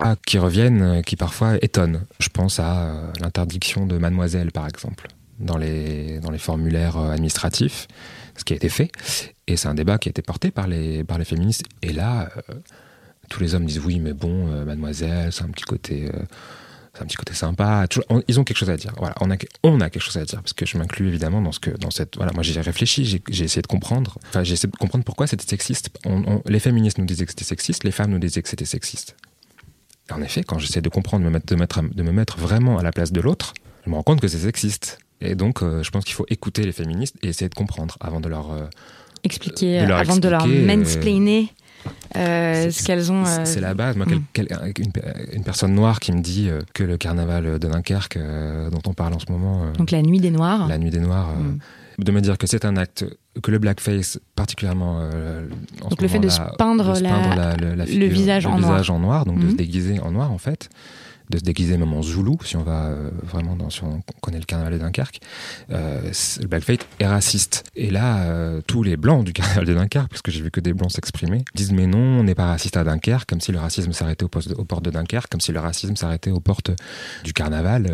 Ah, 0.00 0.16
qui 0.26 0.38
reviennent, 0.38 0.82
euh, 0.82 1.02
qui 1.02 1.16
parfois 1.16 1.56
étonnent. 1.62 2.04
Je 2.18 2.28
pense 2.28 2.58
à 2.58 2.82
euh, 2.82 3.12
l'interdiction 3.20 3.86
de 3.86 3.96
mademoiselle, 3.96 4.50
par 4.50 4.66
exemple. 4.66 5.06
dans 5.38 5.56
les, 5.56 6.20
formulaires 6.38 6.96
euh, 6.96 7.10
administratifs, 7.10 7.86
ce 8.36 8.44
qui 8.44 8.54
a 8.54 8.56
été 8.56 8.68
fait. 8.68 8.90
Et 9.46 9.56
c'est 9.56 9.68
un 9.68 9.74
débat 9.74 9.98
qui 9.98 10.08
a 10.08 10.10
été 10.10 10.22
porté 10.22 10.50
par 10.50 10.66
les, 10.66 11.04
féministes. 11.24 11.64
Et 11.82 11.92
là, 11.92 12.28
tous 13.28 13.40
les 13.40 13.54
hommes 13.54 13.66
disent 13.66 13.80
oui, 13.84 14.00
mais 14.00 14.14
bon, 14.14 14.64
mademoiselle, 14.64 15.32
c'est 15.32 15.44
un 15.44 15.48
petit 15.48 15.64
côté. 15.64 16.10
c'est 16.94 17.02
un 17.02 17.06
petit 17.06 17.16
côté 17.16 17.34
sympa. 17.34 17.86
ils 18.26 18.40
ont 18.40 18.44
quelque 18.44 18.56
chose 18.56 18.70
à 18.70 18.76
dire. 18.76 18.92
Voilà, 18.96 19.14
on 19.20 19.30
a, 19.30 19.36
on 19.62 19.80
a 19.80 19.90
quelque 19.90 20.02
chose 20.02 20.16
à 20.16 20.24
dire 20.24 20.40
parce 20.40 20.54
que 20.54 20.66
je 20.66 20.78
m'inclus 20.78 21.08
évidemment 21.08 21.42
dans 21.42 21.52
ce 21.52 21.60
que, 21.60 21.70
dans 21.70 21.90
cette. 21.90 22.16
Voilà, 22.16 22.32
moi 22.32 22.42
j'ai 22.42 22.60
réfléchi, 22.60 23.04
j'ai 23.04 23.44
essayé 23.44 23.62
de 23.62 23.66
comprendre. 23.66 24.18
Enfin, 24.28 24.42
j'ai 24.42 24.54
essayé 24.54 24.70
de 24.70 24.76
comprendre 24.76 25.04
pourquoi 25.04 25.26
c'était 25.26 25.46
sexiste. 25.46 25.90
les 26.46 26.60
féministes 26.60 26.98
nous 26.98 27.06
disaient 27.06 27.26
que 27.26 27.32
c'était 27.32 27.44
sexiste, 27.44 27.84
les 27.84 27.92
femmes 27.92 28.10
nous 28.10 28.18
disaient 28.18 28.42
que 28.42 28.48
c'était 28.48 28.64
sexiste. 28.64 29.14
En 30.12 30.22
effet, 30.22 30.42
quand 30.42 30.58
j'essaie 30.58 30.80
de 30.80 30.88
comprendre, 30.88 31.24
de 31.24 31.28
me, 31.28 31.32
mettre, 31.32 31.46
de, 31.46 31.56
mettre, 31.56 31.82
de 31.82 32.02
me 32.02 32.12
mettre 32.12 32.38
vraiment 32.38 32.78
à 32.78 32.82
la 32.82 32.92
place 32.92 33.12
de 33.12 33.20
l'autre, 33.20 33.54
je 33.84 33.90
me 33.90 33.94
rends 33.94 34.02
compte 34.02 34.20
que 34.20 34.28
c'est 34.28 34.38
sexiste. 34.38 34.98
Et 35.20 35.34
donc, 35.34 35.62
euh, 35.62 35.82
je 35.82 35.90
pense 35.90 36.04
qu'il 36.04 36.14
faut 36.14 36.26
écouter 36.28 36.62
les 36.62 36.72
féministes 36.72 37.16
et 37.22 37.28
essayer 37.28 37.48
de 37.48 37.54
comprendre 37.54 37.96
avant 38.00 38.20
de 38.20 38.28
leur 38.28 38.52
euh, 38.52 38.66
expliquer, 39.22 39.78
avant 39.78 40.16
de 40.16 40.28
leur 40.28 40.44
euh, 40.44 40.66
mansplainer. 40.66 41.48
ce 42.14 42.84
qu'elles 42.84 43.10
ont. 43.10 43.24
C'est 43.44 43.60
la 43.60 43.74
base. 43.74 43.96
Moi, 43.96 44.06
mm. 44.06 44.72
une, 45.32 45.44
personne 45.44 45.74
noire 45.74 46.00
qui 46.00 46.12
me 46.12 46.20
dit 46.20 46.50
que 46.74 46.84
le 46.84 46.96
carnaval 46.98 47.58
de 47.58 47.68
Dunkerque, 47.68 48.18
dont 48.70 48.82
on 48.86 48.92
parle 48.92 49.14
en 49.14 49.18
ce 49.18 49.30
moment. 49.30 49.72
Donc 49.78 49.90
la 49.90 50.02
nuit 50.02 50.20
des 50.20 50.30
Noirs. 50.30 50.68
La 50.68 50.78
nuit 50.78 50.90
des 50.90 51.00
Noirs. 51.00 51.30
Mm. 51.34 51.58
De 51.98 52.10
me 52.10 52.20
dire 52.20 52.38
que 52.38 52.46
c'est 52.46 52.64
un 52.64 52.76
acte, 52.76 53.04
que 53.42 53.50
le 53.50 53.58
blackface, 53.58 54.18
particulièrement. 54.34 55.08
En 55.82 55.88
donc 55.88 56.02
le 56.02 56.08
fait 56.08 56.18
de 56.18 56.28
se 56.28 56.40
peindre, 56.58 56.94
le, 56.94 58.06
visage, 58.06 58.46
en, 58.46 58.56
visage 58.56 58.88
noir. 58.88 58.98
en 58.98 58.98
noir, 58.98 59.24
donc 59.24 59.38
de 59.38 59.48
se 59.48 59.52
mm. 59.52 59.56
déguiser 59.56 60.00
en 60.00 60.10
noir 60.10 60.32
en 60.32 60.38
fait 60.38 60.68
de 61.30 61.38
se 61.38 61.42
déguiser 61.42 61.76
même 61.76 61.92
en 61.92 62.02
zoulou, 62.02 62.36
si 62.44 62.56
on 62.56 62.62
va 62.62 62.86
euh, 62.86 63.10
vraiment 63.22 63.56
dans, 63.56 63.70
si 63.70 63.82
on 63.82 64.02
connaît 64.20 64.38
le 64.38 64.44
carnaval 64.44 64.74
de 64.74 64.78
Dunkerque, 64.78 65.20
euh, 65.70 66.10
le 66.40 66.46
blackface 66.46 66.78
est 67.00 67.06
raciste. 67.06 67.64
Et 67.76 67.90
là, 67.90 68.24
euh, 68.24 68.60
tous 68.66 68.82
les 68.82 68.96
blancs 68.96 69.24
du 69.24 69.32
carnaval 69.34 69.64
de 69.64 69.74
Dunkerque, 69.74 70.08
parce 70.08 70.22
que 70.22 70.30
j'ai 70.30 70.42
vu 70.42 70.50
que 70.50 70.60
des 70.60 70.74
blancs 70.74 70.92
s'exprimer, 70.92 71.44
disent 71.54 71.72
mais 71.72 71.86
non, 71.86 72.20
on 72.20 72.24
n'est 72.24 72.34
pas 72.34 72.46
raciste 72.46 72.76
à 72.76 72.84
Dunkerque, 72.84 73.28
comme 73.28 73.40
si 73.40 73.52
le 73.52 73.58
racisme 73.58 73.92
s'arrêtait 73.92 74.24
aux, 74.24 74.28
portes 74.28 74.84
de 74.84 74.90
Dunkerque, 74.90 75.30
comme 75.30 75.40
si 75.40 75.52
le 75.52 75.60
racisme 75.60 75.96
s'arrêtait 75.96 76.30
aux 76.30 76.40
portes 76.40 76.70
du 77.24 77.32
carnaval. 77.32 77.90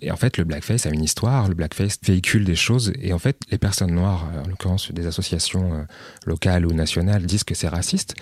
Et 0.00 0.10
en 0.10 0.16
fait, 0.16 0.38
le 0.38 0.44
blackface 0.44 0.86
a 0.86 0.90
une 0.90 1.02
histoire, 1.02 1.48
le 1.48 1.54
blackface 1.54 1.98
véhicule 2.02 2.44
des 2.44 2.56
choses, 2.56 2.92
et 3.00 3.12
en 3.12 3.18
fait, 3.18 3.38
les 3.50 3.58
personnes 3.58 3.92
noires, 3.92 4.28
en 4.44 4.48
l'occurrence 4.48 4.90
des 4.92 5.06
associations 5.06 5.86
locales 6.24 6.66
ou 6.66 6.72
nationales, 6.72 7.26
disent 7.26 7.44
que 7.44 7.54
c'est 7.54 7.68
raciste. 7.68 8.14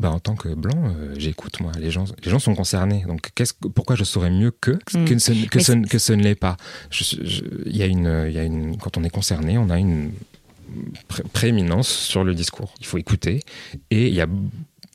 Bah, 0.00 0.10
en 0.10 0.18
tant 0.18 0.34
que 0.34 0.48
blanc, 0.48 0.84
euh, 0.86 1.14
j'écoute 1.16 1.60
moi. 1.60 1.70
Les 1.78 1.90
gens, 1.90 2.04
les 2.24 2.30
gens 2.30 2.40
sont 2.40 2.54
concernés. 2.54 3.04
Donc, 3.06 3.30
qu'est-ce, 3.34 3.54
pourquoi 3.54 3.94
je 3.94 4.02
saurais 4.04 4.30
mieux 4.30 4.50
que 4.50 4.72
mm. 4.72 5.04
que, 5.04 5.18
ce, 5.18 5.32
que, 5.46 5.60
ce, 5.60 5.72
que, 5.86 5.98
ce, 5.98 6.12
ne 6.12 6.22
l'est 6.22 6.34
pas 6.34 6.56
Il 7.12 7.76
y 7.76 7.82
a 7.82 7.86
une, 7.86 8.24
il 8.26 8.32
y 8.32 8.38
a 8.38 8.42
une, 8.42 8.76
quand 8.76 8.96
on 8.96 9.04
est 9.04 9.10
concerné, 9.10 9.56
on 9.56 9.70
a 9.70 9.78
une 9.78 10.10
prééminence 11.32 11.88
sur 11.88 12.24
le 12.24 12.34
discours. 12.34 12.74
Il 12.80 12.86
faut 12.86 12.98
écouter, 12.98 13.40
et 13.90 14.08
il 14.08 14.14
y 14.14 14.20
a 14.20 14.26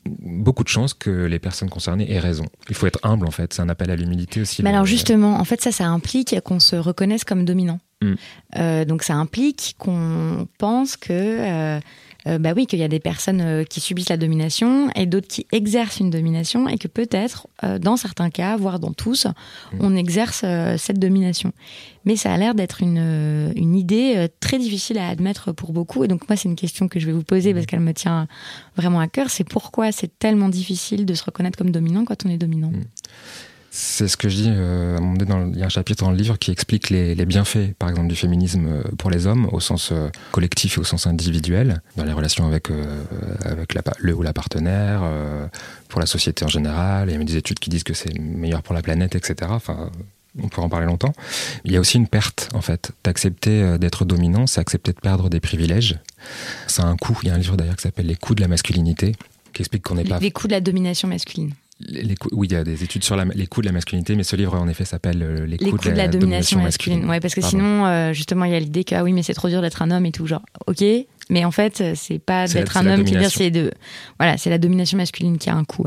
beaucoup 0.04 0.64
de 0.64 0.68
chances 0.68 0.94
que 0.94 1.10
les 1.10 1.38
personnes 1.38 1.70
concernées 1.70 2.10
aient 2.12 2.18
raison. 2.18 2.46
Il 2.68 2.74
faut 2.74 2.86
être 2.86 3.00
humble 3.02 3.26
en 3.26 3.30
fait. 3.30 3.52
C'est 3.52 3.62
un 3.62 3.68
appel 3.68 3.90
à 3.90 3.96
l'humilité 3.96 4.40
aussi. 4.40 4.62
Mais 4.62 4.70
alors 4.70 4.86
justement, 4.86 5.38
en 5.38 5.44
fait, 5.44 5.60
ça, 5.60 5.72
ça 5.72 5.86
implique 5.86 6.38
qu'on 6.42 6.60
se 6.60 6.76
reconnaisse 6.76 7.24
comme 7.24 7.44
dominant. 7.44 7.80
Mm. 8.02 8.14
Euh, 8.56 8.84
donc, 8.84 9.02
ça 9.02 9.14
implique 9.14 9.74
qu'on 9.78 10.48
pense 10.58 10.96
que 10.96 11.12
euh, 11.12 11.80
euh, 12.26 12.38
bah 12.38 12.52
oui, 12.54 12.66
qu'il 12.66 12.78
y 12.78 12.82
a 12.82 12.88
des 12.88 13.00
personnes 13.00 13.40
euh, 13.40 13.64
qui 13.64 13.80
subissent 13.80 14.08
la 14.08 14.16
domination 14.16 14.90
et 14.94 15.06
d'autres 15.06 15.28
qui 15.28 15.46
exercent 15.52 16.00
une 16.00 16.10
domination 16.10 16.68
et 16.68 16.76
que 16.76 16.88
peut-être, 16.88 17.48
euh, 17.64 17.78
dans 17.78 17.96
certains 17.96 18.30
cas, 18.30 18.56
voire 18.56 18.78
dans 18.78 18.92
tous, 18.92 19.26
mmh. 19.26 19.76
on 19.80 19.96
exerce 19.96 20.44
cette 20.76 20.98
domination. 20.98 21.52
Mais 22.04 22.16
ça 22.16 22.32
a 22.32 22.36
l'air 22.36 22.54
d'être 22.54 22.82
une, 22.82 23.52
une 23.56 23.74
idée 23.74 24.28
très 24.40 24.58
difficile 24.58 24.98
à 24.98 25.08
admettre 25.08 25.52
pour 25.52 25.72
beaucoup. 25.72 26.02
Et 26.04 26.08
donc 26.08 26.28
moi, 26.28 26.36
c'est 26.36 26.48
une 26.48 26.56
question 26.56 26.88
que 26.88 26.98
je 26.98 27.06
vais 27.06 27.12
vous 27.12 27.22
poser 27.22 27.52
parce 27.52 27.64
mmh. 27.64 27.66
qu'elle 27.66 27.80
me 27.80 27.94
tient 27.94 28.26
vraiment 28.76 29.00
à 29.00 29.08
cœur. 29.08 29.30
C'est 29.30 29.44
pourquoi 29.44 29.92
c'est 29.92 30.18
tellement 30.18 30.48
difficile 30.48 31.06
de 31.06 31.14
se 31.14 31.24
reconnaître 31.24 31.58
comme 31.58 31.70
dominant 31.70 32.04
quand 32.04 32.24
on 32.24 32.30
est 32.30 32.38
dominant? 32.38 32.70
Mmh. 32.70 32.84
C'est 33.72 34.08
ce 34.08 34.16
que 34.16 34.28
je 34.28 34.36
dis 34.36 34.48
euh, 34.48 34.96
à 34.96 34.98
un 34.98 35.00
moment 35.00 35.14
donné, 35.14 35.30
dans, 35.30 35.52
il 35.52 35.58
y 35.58 35.62
a 35.62 35.66
un 35.66 35.70
chapitre 35.70 36.02
dans 36.02 36.10
le 36.10 36.16
livre 36.16 36.36
qui 36.36 36.50
explique 36.50 36.90
les, 36.90 37.14
les, 37.14 37.24
bienfaits, 37.24 37.72
par 37.78 37.88
exemple, 37.88 38.08
du 38.08 38.16
féminisme 38.16 38.66
euh, 38.66 38.82
pour 38.98 39.10
les 39.10 39.28
hommes, 39.28 39.48
au 39.52 39.60
sens 39.60 39.90
euh, 39.92 40.08
collectif 40.32 40.76
et 40.76 40.80
au 40.80 40.84
sens 40.84 41.06
individuel, 41.06 41.80
dans 41.96 42.04
les 42.04 42.12
relations 42.12 42.48
avec, 42.48 42.70
euh, 42.70 43.04
avec 43.44 43.74
la, 43.74 43.82
le 44.00 44.12
ou 44.12 44.22
la 44.22 44.32
partenaire, 44.32 45.02
pour 45.88 46.00
la 46.00 46.06
société 46.06 46.44
en 46.44 46.48
général. 46.48 47.10
Il 47.10 47.16
y 47.16 47.20
a 47.20 47.24
des 47.24 47.36
études 47.36 47.60
qui 47.60 47.70
disent 47.70 47.84
que 47.84 47.94
c'est 47.94 48.18
meilleur 48.18 48.62
pour 48.62 48.74
la 48.74 48.82
planète, 48.82 49.14
etc. 49.14 49.52
Enfin, 49.54 49.90
on 50.42 50.48
pourrait 50.48 50.66
en 50.66 50.68
parler 50.68 50.86
longtemps. 50.86 51.12
Il 51.64 51.70
y 51.70 51.76
a 51.76 51.80
aussi 51.80 51.96
une 51.96 52.08
perte, 52.08 52.48
en 52.54 52.62
fait. 52.62 52.90
D'accepter 53.04 53.78
d'être 53.78 54.04
dominant, 54.04 54.48
c'est 54.48 54.60
accepter 54.60 54.92
de 54.92 55.00
perdre 55.00 55.30
des 55.30 55.40
privilèges. 55.40 56.00
Ça 56.66 56.82
a 56.82 56.86
un 56.86 56.96
coût. 56.96 57.18
Il 57.22 57.28
y 57.28 57.30
a 57.30 57.34
un 57.34 57.38
livre 57.38 57.56
d'ailleurs 57.56 57.76
qui 57.76 57.82
s'appelle 57.82 58.06
Les 58.06 58.16
coûts 58.16 58.34
de 58.34 58.40
la 58.40 58.48
masculinité, 58.48 59.14
qui 59.52 59.62
explique 59.62 59.84
qu'on 59.84 59.94
n'est 59.94 60.04
pas. 60.04 60.18
Les 60.18 60.32
coûts 60.32 60.48
de 60.48 60.52
la 60.52 60.60
domination 60.60 61.06
masculine 61.06 61.52
les 61.88 62.14
oui, 62.32 62.48
il 62.48 62.52
y 62.52 62.56
a 62.56 62.64
des 62.64 62.84
études 62.84 63.04
sur 63.04 63.16
les 63.16 63.46
coûts 63.46 63.60
de 63.60 63.66
la 63.66 63.72
masculinité, 63.72 64.14
mais 64.16 64.22
ce 64.22 64.36
livre, 64.36 64.54
en 64.54 64.68
effet, 64.68 64.84
s'appelle 64.84 65.22
euh, 65.22 65.46
Les, 65.46 65.56
coûts, 65.56 65.78
de, 65.78 65.90
la, 65.90 66.08
domination, 66.08 66.60
masculine. 66.60 67.08
Ouais, 67.08 67.20
parce 67.20 67.34
que 67.34 67.40
sinon, 67.40 67.86
euh, 67.86 68.12
justement, 68.12 68.44
il 68.44 68.52
y 68.52 68.54
a 68.54 68.60
l'idée 68.60 68.84
que, 68.84 68.94
ah 68.94 69.02
oui, 69.02 69.12
mais 69.12 69.22
c'est 69.22 69.34
trop 69.34 69.48
dur 69.48 69.62
d'être 69.62 69.82
un 69.82 69.90
homme 69.90 70.06
et 70.06 70.12
tout, 70.12 70.26
genre, 70.26 70.42
ok, 70.66 70.84
mais 71.30 71.44
en 71.44 71.50
fait, 71.50 71.82
c'est 71.94 72.18
pas 72.18 72.46
d'être 72.46 72.76
un 72.76 72.86
homme 72.86 73.04
qui 73.04 73.12
dire, 73.12 73.30
c'est 73.30 73.50
de. 73.50 73.70
Voilà, 74.18 74.36
c'est 74.36 74.50
la 74.50 74.58
domination 74.58 74.96
masculine 74.96 75.38
qui 75.38 75.48
a 75.48 75.54
un 75.54 75.64
coût. 75.64 75.86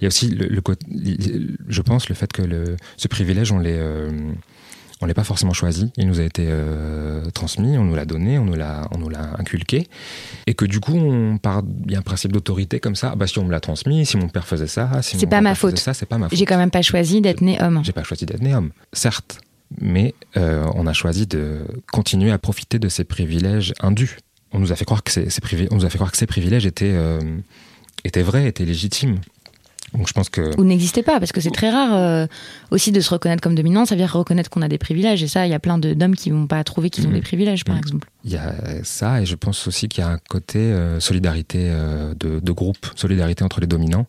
Il 0.00 0.04
y 0.04 0.06
a 0.06 0.08
aussi, 0.08 0.28
le, 0.28 0.62
je 1.68 1.82
pense, 1.82 2.08
le 2.08 2.14
fait 2.14 2.32
que 2.32 2.42
le, 2.42 2.76
ce 2.96 3.08
privilège, 3.08 3.52
on 3.52 3.58
les. 3.58 3.76
Euh, 3.76 4.10
on 5.02 5.06
l'a 5.06 5.12
pas 5.14 5.24
forcément 5.24 5.52
choisi, 5.52 5.92
il 5.98 6.06
nous 6.06 6.20
a 6.20 6.22
été 6.24 6.46
euh, 6.48 7.28
transmis, 7.34 7.76
on 7.76 7.84
nous 7.84 7.94
l'a 7.94 8.06
donné, 8.06 8.38
on 8.38 8.44
nous 8.46 8.54
l'a, 8.54 8.88
on 8.92 8.98
nous 8.98 9.10
l'a 9.10 9.34
inculqué, 9.38 9.88
et 10.46 10.54
que 10.54 10.64
du 10.64 10.80
coup, 10.80 10.94
on 10.96 11.36
part, 11.38 11.62
il 11.86 11.92
y 11.92 11.96
a 11.96 11.98
un 11.98 12.02
principe 12.02 12.32
d'autorité 12.32 12.80
comme 12.80 12.96
ça. 12.96 13.10
Ah 13.12 13.16
bah 13.16 13.26
si 13.26 13.38
on 13.38 13.44
me 13.44 13.50
l'a 13.52 13.60
transmis, 13.60 14.06
si 14.06 14.16
mon 14.16 14.28
père 14.28 14.46
faisait 14.46 14.66
ça, 14.66 15.02
si 15.02 15.18
c'est 15.18 15.26
mon 15.26 15.30
pas 15.30 15.40
ma 15.42 15.54
faute. 15.54 15.78
ça, 15.78 15.92
c'est 15.92 16.06
pas 16.06 16.16
ma 16.18 16.28
faute. 16.30 16.38
J'ai 16.38 16.46
quand 16.46 16.56
même 16.56 16.70
pas 16.70 16.82
choisi 16.82 17.20
d'être 17.20 17.42
né 17.42 17.60
homme. 17.62 17.82
J'ai 17.84 17.92
pas 17.92 18.04
choisi 18.04 18.24
d'être 18.24 18.40
né 18.40 18.54
homme, 18.54 18.70
certes, 18.94 19.40
mais 19.80 20.14
euh, 20.38 20.64
on 20.74 20.86
a 20.86 20.92
choisi 20.94 21.26
de 21.26 21.60
continuer 21.92 22.30
à 22.32 22.38
profiter 22.38 22.78
de 22.78 22.88
ces 22.88 23.04
privilèges 23.04 23.74
indus. 23.80 24.16
On 24.52 24.58
nous 24.60 24.72
a 24.72 24.76
fait 24.76 24.84
croire 24.86 25.02
que 25.02 25.10
ces, 25.12 25.28
ces 25.28 25.40
privi- 25.42 25.68
on 25.70 25.74
nous 25.76 25.84
a 25.84 25.90
fait 25.90 25.98
croire 25.98 26.10
que 26.12 26.16
ces 26.16 26.26
privilèges 26.26 26.64
étaient 26.64 26.92
euh, 26.94 27.20
étaient 28.04 28.22
vrais, 28.22 28.46
étaient 28.46 28.64
légitimes. 28.64 29.18
Donc 29.94 30.08
je 30.08 30.12
pense 30.12 30.28
que 30.28 30.58
Ou 30.60 30.64
n'existait 30.64 31.02
pas, 31.04 31.18
parce 31.20 31.32
que 31.32 31.40
c'est 31.40 31.50
très 31.50 31.70
rare 31.70 31.94
euh, 31.94 32.26
aussi 32.70 32.90
de 32.92 33.00
se 33.00 33.08
reconnaître 33.10 33.40
comme 33.40 33.54
dominant, 33.54 33.84
ça 33.86 33.94
veut 33.94 34.00
dire 34.00 34.12
reconnaître 34.12 34.50
qu'on 34.50 34.62
a 34.62 34.68
des 34.68 34.78
privilèges. 34.78 35.22
Et 35.22 35.28
ça, 35.28 35.46
il 35.46 35.50
y 35.50 35.54
a 35.54 35.60
plein 35.60 35.78
d'hommes 35.78 36.16
qui 36.16 36.30
vont 36.30 36.46
pas 36.46 36.62
trouver 36.64 36.90
qu'ils 36.90 37.06
ont 37.06 37.10
Mhm. 37.10 37.14
des 37.14 37.22
privilèges, 37.22 37.64
par 37.64 37.76
Mhm. 37.76 37.80
exemple. 37.80 38.08
il 38.24 38.32
y 38.32 38.36
a 38.36 38.52
ça, 38.82 39.22
et 39.22 39.26
je 39.26 39.36
pense 39.36 39.66
aussi 39.68 39.88
qu'il 39.88 40.02
y 40.02 40.06
a 40.06 40.10
un 40.10 40.18
côté 40.28 40.58
euh, 40.58 40.98
solidarité 41.00 41.68
euh, 41.70 42.14
de, 42.18 42.40
de 42.40 42.52
groupe, 42.52 42.86
solidarité 42.96 43.44
entre 43.44 43.60
les 43.60 43.66
dominants. 43.68 44.06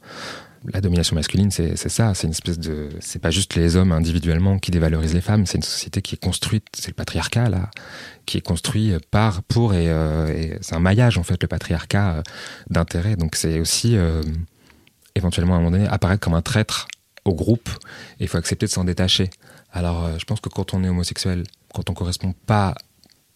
La 0.73 0.81
domination 0.81 1.15
masculine, 1.15 1.51
c'est 1.51 1.77
ça, 1.77 2.13
c'est 2.15 2.25
une 2.25 2.31
espèce 2.33 2.59
de. 2.59 2.89
C'est 2.99 3.19
pas 3.21 3.29
juste 3.29 3.55
les 3.55 3.77
hommes 3.77 3.91
individuellement 3.93 4.57
qui 4.57 4.71
dévalorisent 4.71 5.13
les 5.13 5.21
femmes, 5.21 5.45
c'est 5.45 5.57
une 5.57 5.63
société 5.63 6.01
qui 6.01 6.15
est 6.15 6.21
construite, 6.21 6.65
c'est 6.73 6.89
le 6.89 6.93
patriarcat 6.95 7.47
là, 7.49 7.69
qui 8.25 8.37
est 8.39 8.41
construit 8.41 8.91
par, 9.11 9.43
pour, 9.43 9.73
et, 9.75 9.85
et 9.85 10.57
c'est 10.61 10.75
un 10.75 10.79
maillage 10.79 11.17
en 11.19 11.23
fait, 11.23 11.41
le 11.41 11.47
patriarcat 11.47 12.23
d'intérêt. 12.69 13.15
Donc 13.15 13.35
c'est 13.35 13.59
aussi 13.61 13.95
éventuellement 15.17 15.55
à 15.55 15.57
un 15.57 15.61
moment 15.61 15.71
donné 15.71 15.87
apparaître 15.87 16.23
comme 16.23 16.33
un 16.35 16.41
traître 16.41 16.87
au 17.25 17.33
groupe, 17.33 17.69
et 18.19 18.23
il 18.23 18.27
faut 18.27 18.37
accepter 18.37 18.65
de 18.65 18.71
s'en 18.71 18.85
détacher. 18.85 19.29
Alors 19.73 20.05
euh, 20.05 20.17
je 20.17 20.25
pense 20.25 20.39
que 20.39 20.49
quand 20.49 20.73
on 20.73 20.83
est 20.83 20.89
homosexuel, 20.89 21.43
quand 21.73 21.89
on 21.89 21.93
correspond 21.93 22.33
pas 22.45 22.73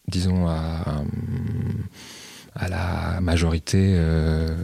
disons, 0.07 0.47
à, 0.47 1.03
à 2.55 2.67
la 2.67 3.21
majorité 3.21 3.95
euh, 3.97 4.55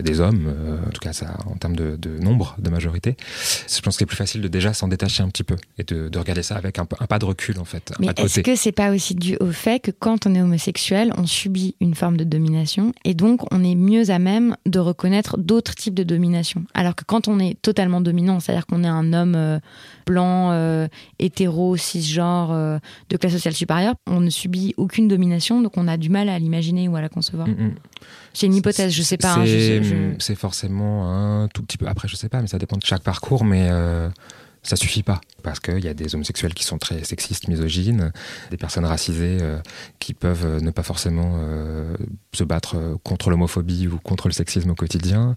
des 0.00 0.20
hommes, 0.20 0.46
euh, 0.46 0.78
en 0.86 0.90
tout 0.90 1.00
cas 1.00 1.12
ça, 1.12 1.36
en 1.46 1.56
termes 1.56 1.76
de, 1.76 1.96
de 1.96 2.18
nombre 2.18 2.56
de 2.58 2.70
majorité, 2.70 3.16
je 3.18 3.80
pense 3.80 3.94
que 3.94 3.98
c'est 4.00 4.06
plus 4.06 4.16
facile 4.16 4.40
de 4.40 4.48
déjà 4.48 4.72
s'en 4.72 4.88
détacher 4.88 5.22
un 5.22 5.28
petit 5.28 5.44
peu 5.44 5.56
et 5.78 5.84
de, 5.84 6.08
de 6.08 6.18
regarder 6.18 6.42
ça 6.42 6.56
avec 6.56 6.78
un, 6.78 6.86
pas 6.86 7.18
de 7.18 7.24
recul 7.24 7.58
en 7.58 7.64
fait, 7.64 7.92
un 7.92 7.96
Mais 8.00 8.08
est-ce 8.16 8.40
que 8.40 8.56
c'est 8.56 8.72
pas 8.72 8.90
aussi 8.90 9.14
dû 9.14 9.36
au 9.40 9.52
fait 9.52 9.80
que 9.80 9.90
quand 9.90 10.26
on 10.26 10.34
est 10.34 10.40
homosexuel, 10.40 11.12
on 11.18 11.26
subit 11.26 11.74
une 11.80 11.94
forme 11.94 12.16
de 12.16 12.24
domination 12.24 12.92
et 13.04 13.14
donc 13.14 13.52
on 13.52 13.62
est 13.64 13.74
mieux 13.74 14.10
à 14.10 14.18
même 14.18 14.56
de 14.66 14.78
reconnaître 14.78 15.38
d'autres 15.38 15.74
types 15.74 15.94
de 15.94 16.04
domination? 16.04 16.64
Alors 16.74 16.94
que 16.94 17.04
quand 17.04 17.28
on 17.28 17.38
est 17.38 17.60
totalement 17.60 18.00
dominant, 18.00 18.40
c'est-à-dire 18.40 18.66
qu'on 18.66 18.84
est 18.84 18.88
un 18.88 19.12
homme 19.12 19.34
euh, 19.34 19.58
blanc, 20.06 20.50
euh, 20.52 20.88
hétéro, 21.18 21.76
cisgenre, 21.76 22.50
euh, 22.52 22.78
de 23.10 23.16
classe 23.16 23.32
sociale 23.32 23.54
supérieure, 23.54 23.94
on 24.06 24.20
ne 24.20 24.30
subit 24.30 24.74
aucune 24.76 25.08
domination, 25.08 25.60
donc 25.60 25.76
on 25.76 25.88
a 25.88 25.96
du 25.96 26.10
mal 26.10 26.28
à 26.28 26.38
l'imaginer 26.38 26.88
ou 26.88 26.96
à 26.96 27.00
la 27.00 27.08
concevoir. 27.08 27.48
Mm. 27.48 27.74
C'est 28.34 28.46
une 28.46 28.54
hypothèse, 28.54 28.92
je 28.92 29.02
sais 29.02 29.16
pas. 29.18 29.34
hein, 29.34 29.44
C'est 29.46 29.82
je- 29.82 30.34
forcément 30.34 31.10
un 31.10 31.48
tout 31.48 31.62
petit 31.62 31.76
peu. 31.78 31.86
Après, 31.86 32.08
je 32.08 32.16
sais 32.16 32.28
pas, 32.28 32.40
mais 32.40 32.46
ça 32.48 32.58
dépend 32.58 32.76
de 32.76 32.84
chaque 32.84 33.02
parcours, 33.02 33.44
mais 33.44 33.68
euh, 33.70 34.08
ça 34.62 34.76
suffit 34.76 35.02
pas. 35.02 35.20
Parce 35.42 35.58
qu'il 35.60 35.80
y 35.84 35.88
a 35.88 35.92
des 35.94 36.14
homosexuels 36.14 36.54
qui 36.54 36.62
sont 36.64 36.78
très 36.78 37.02
sexistes, 37.04 37.48
misogynes, 37.48 38.12
des 38.52 38.56
personnes 38.56 38.84
racisées 38.84 39.38
euh, 39.42 39.58
qui 39.98 40.14
peuvent 40.14 40.46
euh, 40.46 40.60
ne 40.60 40.70
pas 40.70 40.84
forcément 40.84 41.32
euh, 41.36 41.94
se 42.32 42.44
battre 42.44 42.96
contre 43.02 43.28
l'homophobie 43.28 43.88
ou 43.88 43.98
contre 43.98 44.28
le 44.28 44.32
sexisme 44.32 44.70
au 44.70 44.74
quotidien, 44.76 45.34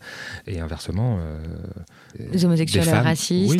et 0.47 0.60
inversement. 0.60 1.19
Des 2.32 2.45
homosexuels 2.45 2.84
des 2.86 2.89
femmes- 2.91 3.04
racistes, 3.04 3.51
oui, 3.51 3.58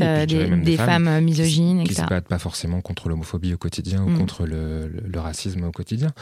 des, 0.63 0.77
femmes, 0.77 1.09
qui- 1.17 1.23
misogynes, 1.25 1.79
qui, 1.83 1.91
etc. 1.91 2.03
se 2.03 2.09
battent 2.09 2.27
pas 2.27 2.39
forcément 2.39 2.79
contre 2.81 3.09
l'homophobie 3.09 3.53
au 3.53 3.57
quotidien 3.57 4.03
ou 4.03 4.09
Mm. 4.11 4.17
contre 4.19 4.45
le, 4.45 4.87
le- 4.87 5.03
le 5.07 5.19
racisme 5.19 5.63
au 5.65 5.71
quotidien. 5.71 6.13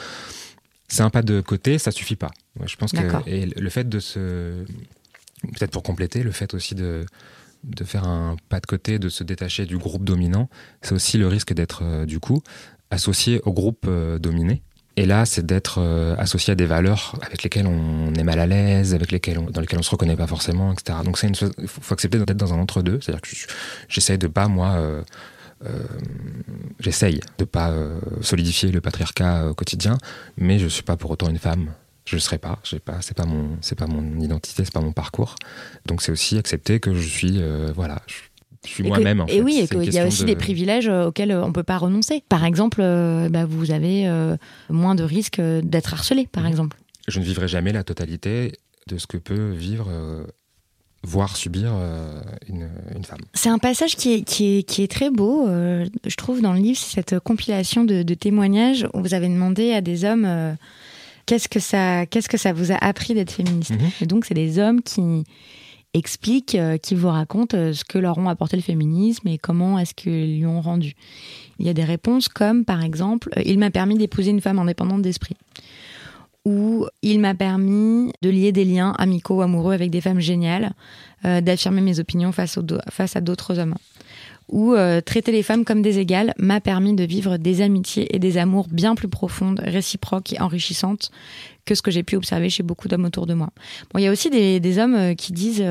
C'est 0.94 1.04
un 1.04 1.10
pas 1.10 1.22
de 1.24 1.42
côté, 1.42 1.78
ça 1.80 1.92
suffit 1.92 2.16
pas. 2.16 2.32
Je 2.66 2.76
pense 2.76 2.92
que 2.92 3.30
et 3.30 3.46
le 3.48 3.70
fait 3.70 3.88
de 3.90 4.00
se 4.00 4.64
peut-être 5.42 5.72
pour 5.72 5.84
compléter, 5.84 6.24
le 6.24 6.32
fait 6.32 6.54
aussi 6.54 6.76
de 6.76 7.06
de 7.64 7.84
faire 7.86 8.04
un 8.06 8.36
pas 8.50 8.60
de 8.60 8.66
côté, 8.66 9.00
de 9.00 9.08
se 9.10 9.24
détacher 9.24 9.66
du 9.66 9.78
groupe 9.78 10.04
dominant, 10.04 10.50
c'est 10.82 10.94
aussi 10.94 11.18
le 11.18 11.28
risque 11.28 11.54
d'être 11.54 11.80
euh, 11.84 12.06
du 12.06 12.20
coup 12.20 12.42
associé 12.92 13.42
au 13.46 13.54
groupe 13.54 13.86
euh, 13.88 14.20
dominé. 14.20 14.62
Et 14.98 15.06
là, 15.08 15.26
c'est 15.26 15.46
d'être 15.46 15.80
euh, 15.80 16.14
associé 16.18 16.52
à 16.52 16.56
des 16.56 16.66
valeurs 16.68 17.18
avec 17.24 17.42
lesquelles 17.42 17.66
on 17.66 18.14
est 18.14 18.24
mal 18.24 18.40
à 18.40 18.46
l'aise, 18.46 18.94
avec 18.94 19.12
lesquelles 19.12 19.40
on, 19.40 19.50
dans 19.50 19.62
lesquelles 19.62 19.80
on 19.80 19.84
se 19.84 19.90
reconnaît 19.90 20.16
pas 20.18 20.28
forcément, 20.28 20.72
etc. 20.74 21.00
Donc 21.06 21.18
c'est 21.18 21.28
une, 21.28 21.36
faut, 21.36 21.50
faut 21.82 21.94
accepter 21.94 22.20
d'être 22.20 22.38
dans 22.38 22.54
un 22.54 22.60
entre-deux. 22.60 23.00
C'est-à-dire 23.02 23.22
que 23.22 23.30
je- 23.34 23.48
j'essaye 23.88 24.18
de 24.20 24.28
pas 24.28 24.48
moi, 24.50 24.74
j'essaye 26.80 27.20
de 27.38 27.46
pas 27.46 27.72
euh, 27.72 28.00
solidifier 28.22 28.72
le 28.72 28.82
patriarcat 28.82 29.50
au 29.50 29.54
quotidien, 29.54 29.98
mais 30.38 30.60
je 30.60 30.68
suis 30.68 30.84
pas 30.84 30.98
pour 30.98 31.12
autant 31.12 31.30
une 31.30 31.38
femme. 31.40 31.74
Je 32.06 32.16
le 32.18 32.20
serai 32.20 32.38
pas. 32.38 32.60
J'ai 32.64 32.80
pas. 32.80 32.98
C'est 33.02 33.16
pas 33.16 33.26
mon. 33.26 33.58
C'est 33.62 33.78
pas 33.78 33.88
mon 33.88 34.20
identité. 34.20 34.66
C'est 34.66 34.74
pas 34.74 34.82
mon 34.82 34.92
parcours. 34.92 35.36
Donc 35.86 36.02
c'est 36.02 36.12
aussi 36.12 36.38
accepter 36.38 36.80
que 36.82 36.94
je 36.94 37.08
suis. 37.08 37.36
euh, 37.42 37.72
voilà. 37.74 38.02
Je, 38.08 38.16
je 38.66 38.70
suis 38.74 38.84
moi-même. 38.84 39.24
Et 39.30 39.36
fait. 39.38 39.42
oui, 39.42 39.60
et 39.64 39.68
qu'il 39.70 39.94
y 39.94 40.00
a 40.00 40.06
aussi 40.08 40.22
de- 40.24 40.28
des 40.28 40.36
privilèges 40.36 40.90
euh, 40.90 41.08
auxquels 41.08 41.32
euh, 41.32 41.44
on 41.46 41.54
peut 41.54 41.64
pas 41.64 41.78
renoncer. 41.78 42.22
Par 42.28 42.44
exemple, 42.44 42.82
euh, 42.82 43.30
bah, 43.30 43.46
vous 43.46 43.72
avez 43.72 44.06
euh, 44.08 44.36
moins 44.70 44.96
de 44.96 45.04
risques 45.04 45.40
euh, 45.40 45.62
d'être 45.64 45.94
harcelé, 45.94 46.28
par 46.28 46.44
Mhm. 46.44 46.50
exemple. 46.50 46.78
je 47.08 47.20
ne 47.20 47.24
vivrai 47.26 47.48
jamais 47.48 47.72
la 47.72 47.84
totalité 47.86 48.54
de 48.88 48.98
ce 48.98 49.08
que 49.08 49.16
peut 49.18 49.52
vivre, 49.52 49.88
voire 51.06 51.36
subir 51.36 51.72
euh, 51.74 52.22
une, 52.48 52.70
une 52.96 53.04
femme. 53.04 53.20
C'est 53.34 53.50
un 53.50 53.58
passage 53.58 53.96
qui 53.96 54.14
est, 54.14 54.22
qui 54.22 54.58
est, 54.58 54.64
qui 54.64 54.84
est 54.84 54.88
très 54.88 55.10
beau, 55.10 55.48
euh, 55.48 55.86
je 56.06 56.16
trouve, 56.16 56.42
dans 56.42 56.54
le 56.54 56.60
livre, 56.60 56.80
c'est 56.80 56.96
cette 56.96 57.20
compilation 57.20 57.84
de, 57.84 58.04
de 58.04 58.14
témoignages 58.14 58.88
où 58.94 59.02
vous 59.02 59.14
avez 59.14 59.28
demandé 59.28 59.74
à 59.74 59.82
des 59.82 60.06
hommes 60.06 60.26
euh, 60.26 60.54
qu'est-ce 61.26 61.50
que 61.50 61.60
ça, 61.60 62.06
qu'est-ce 62.06 62.30
que 62.30 62.38
ça 62.38 62.54
vous 62.54 62.72
a 62.72 62.76
appris 62.76 63.14
d'être 63.14 63.32
féministe. 63.32 63.72
Mhm. 63.72 63.92
Et 64.02 64.06
donc, 64.06 64.26
c'est 64.26 64.34
des 64.34 64.60
hommes 64.60 64.82
qui 64.82 65.24
expliquent, 65.94 66.56
euh, 66.56 66.78
qui 66.78 66.96
vous 66.96 67.10
racontent 67.10 67.74
ce 67.74 67.84
que 67.84 67.98
leur 67.98 68.18
ont 68.18 68.30
apporté 68.30 68.56
le 68.56 68.64
féminisme 68.64 69.28
et 69.28 69.38
comment 69.38 69.78
est-ce 69.78 69.94
qu'ils 69.94 70.38
lui 70.38 70.46
ont 70.46 70.62
rendu. 70.62 70.94
Il 71.60 71.68
y 71.68 71.70
a 71.70 71.74
des 71.74 71.84
réponses 71.84 72.30
comme, 72.30 72.64
par 72.64 72.82
exemple, 72.82 73.30
il 73.46 73.60
m'a 73.60 73.70
permis 73.72 73.98
d'épouser 73.98 74.32
une 74.32 74.42
femme 74.42 74.58
indépendante 74.58 75.02
d'esprit. 75.02 75.36
Ou 76.46 76.88
il 77.02 77.22
m'a 77.22 77.36
permis 77.36 78.12
de 78.22 78.30
lier 78.30 78.52
des 78.52 78.66
liens 78.66 78.94
amicaux, 78.98 79.42
amoureux 79.42 79.74
avec 79.74 79.90
des 79.92 80.02
femmes 80.02 80.20
géniales, 80.20 80.74
euh, 81.24 81.40
d'affirmer 81.40 81.80
mes 81.80 82.00
opinions 82.00 82.34
face, 82.34 82.58
à 83.16 83.22
d'autres 83.22 83.60
hommes. 83.60 83.76
Ou 84.50 84.74
euh, 84.74 85.00
traiter 85.00 85.32
les 85.32 85.42
femmes 85.42 85.64
comme 85.64 85.82
des 85.82 86.00
égales 86.00 86.34
m'a 86.38 86.60
permis 86.60 86.96
de 86.96 87.06
vivre 87.06 87.38
des 87.38 87.62
amitiés 87.62 88.14
et 88.14 88.20
des 88.20 88.38
amours 88.38 88.68
bien 88.70 88.94
plus 88.94 89.08
profondes, 89.08 89.62
réciproques 89.64 90.34
et 90.34 90.42
enrichissantes 90.42 91.12
que 91.64 91.76
ce 91.76 91.82
que 91.82 91.92
j'ai 91.92 92.04
pu 92.04 92.18
observer 92.18 92.50
chez 92.50 92.62
beaucoup 92.62 92.90
d'hommes 92.90 93.06
autour 93.06 93.26
de 93.26 93.34
moi. 93.34 93.50
Bon, 93.94 94.00
il 94.00 94.04
y 94.04 94.08
a 94.08 94.12
aussi 94.12 94.30
des, 94.30 94.80
hommes 94.80 94.96
euh, 94.96 95.14
qui 95.16 95.32
disent, 95.32 95.64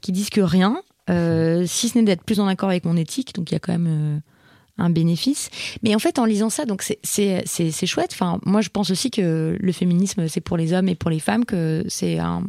qui 0.00 0.10
disent 0.10 0.30
que 0.30 0.40
rien, 0.40 0.82
si 1.08 1.88
ce 1.88 1.98
n'est 1.98 2.04
d'être 2.04 2.24
plus 2.24 2.40
en 2.40 2.48
accord 2.48 2.70
avec 2.70 2.84
mon 2.84 2.96
éthique, 2.96 3.36
donc 3.36 3.52
il 3.52 3.54
y 3.54 3.56
a 3.56 3.60
quand 3.60 3.72
même 3.72 4.20
un 4.78 4.90
bénéfice. 4.90 5.50
Mais 5.82 5.94
en 5.94 5.98
fait, 5.98 6.18
en 6.18 6.24
lisant 6.24 6.50
ça, 6.50 6.64
donc 6.64 6.82
c'est- 6.82 6.98
c'est 7.02 7.42
c'est- 7.46 7.70
c'est 7.70 7.86
chouette. 7.86 8.10
Enfin, 8.12 8.40
moi, 8.44 8.60
je 8.62 8.68
pense 8.70 8.90
aussi 8.90 9.10
que 9.10 9.56
le 9.60 9.72
féminisme, 9.72 10.28
c'est 10.28 10.40
pour 10.40 10.56
les 10.56 10.72
hommes 10.72 10.88
et 10.88 10.94
pour 10.94 11.10
les 11.10 11.20
femmes, 11.20 11.44
que 11.44 11.84
c'est 11.88 12.18
un, 12.18 12.42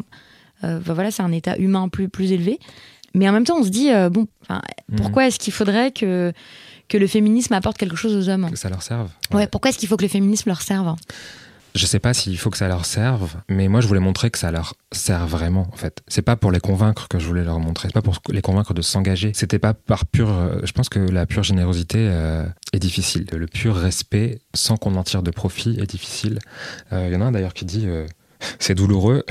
euh, 0.64 0.80
voilà, 0.86 1.12
c'est 1.12 1.24
un 1.24 1.32
état 1.32 1.58
humain 1.58 1.90
plus 1.90 2.08
plus 2.10 2.32
élevé. 2.32 2.60
Mais 3.14 3.30
en 3.30 3.32
même 3.34 3.44
temps, 3.44 3.58
on 3.60 3.64
se 3.64 3.70
dit 3.70 3.92
euh, 3.92 4.10
bon, 4.10 4.28
enfin, 4.42 4.62
Mhm. 4.90 4.96
pourquoi 4.98 5.28
est-ce 5.28 5.38
qu'il 5.38 5.54
faudrait 5.54 5.92
que 5.92 6.32
que 6.90 6.98
le 6.98 7.08
féminisme 7.08 7.54
apporte 7.54 7.78
quelque 7.78 7.96
chose 7.96 8.16
aux 8.16 8.30
hommes? 8.30 8.50
Que 8.52 8.58
ça 8.58 8.70
leur 8.70 8.82
serve. 8.84 9.10
Ouais, 9.34 9.48
pourquoi 9.48 9.70
est-ce 9.70 9.78
qu'il 9.78 9.88
faut 9.90 9.98
que 9.98 10.04
le 10.04 10.10
féminisme 10.10 10.50
leur 10.50 10.62
serve? 10.62 10.96
Je 11.76 11.86
sais 11.88 12.00
pas 12.00 12.14
s'il 12.14 12.38
faut 12.38 12.52
que 12.52 12.58
ça 12.58 12.68
leur 12.68 12.86
serve, 12.86 13.32
mais 13.50 13.68
moi 13.68 13.82
je 13.82 13.88
voulais 13.88 14.00
montrer 14.00 14.30
que 14.30 14.38
ça 14.38 14.52
leur 14.52 14.76
sert 14.92 15.26
vraiment 15.26 15.68
en 15.74 15.76
fait. 15.76 16.04
C'est 16.08 16.22
pas 16.22 16.36
pour 16.36 16.52
les 16.52 16.60
convaincre 16.60 17.08
que 17.08 17.18
je 17.18 17.26
voulais 17.26 17.44
leur 17.44 17.60
montrer, 17.60 17.88
c'est 17.88 17.94
pas 17.94 18.04
pour 18.04 18.20
les 18.30 18.42
convaincre 18.44 18.76
de 18.76 18.82
s'engager. 18.84 19.32
C'était 19.34 19.58
pas 19.58 19.74
par 19.74 20.06
pure. 20.06 20.30
euh, 20.30 20.60
Je 20.64 20.72
pense 20.72 20.88
que 20.90 21.00
la 21.00 21.26
pure 21.26 21.42
générosité 21.44 21.98
euh, 22.12 22.46
est 22.74 22.80
difficile. 22.80 23.26
Le 23.34 23.48
pur 23.48 23.76
respect 23.76 24.40
sans 24.54 24.78
qu'on 24.78 24.96
en 24.96 25.04
tire 25.04 25.24
de 25.24 25.32
profit 25.32 25.80
est 25.80 25.90
difficile. 25.90 26.38
Euh, 26.92 27.08
Il 27.10 27.14
y 27.14 27.16
en 27.18 27.22
a 27.22 27.26
un 27.26 27.32
d'ailleurs 27.32 27.54
qui 27.56 27.66
dit 27.66 27.86
euh, 27.88 28.06
c'est 28.60 28.76
douloureux. 28.76 29.24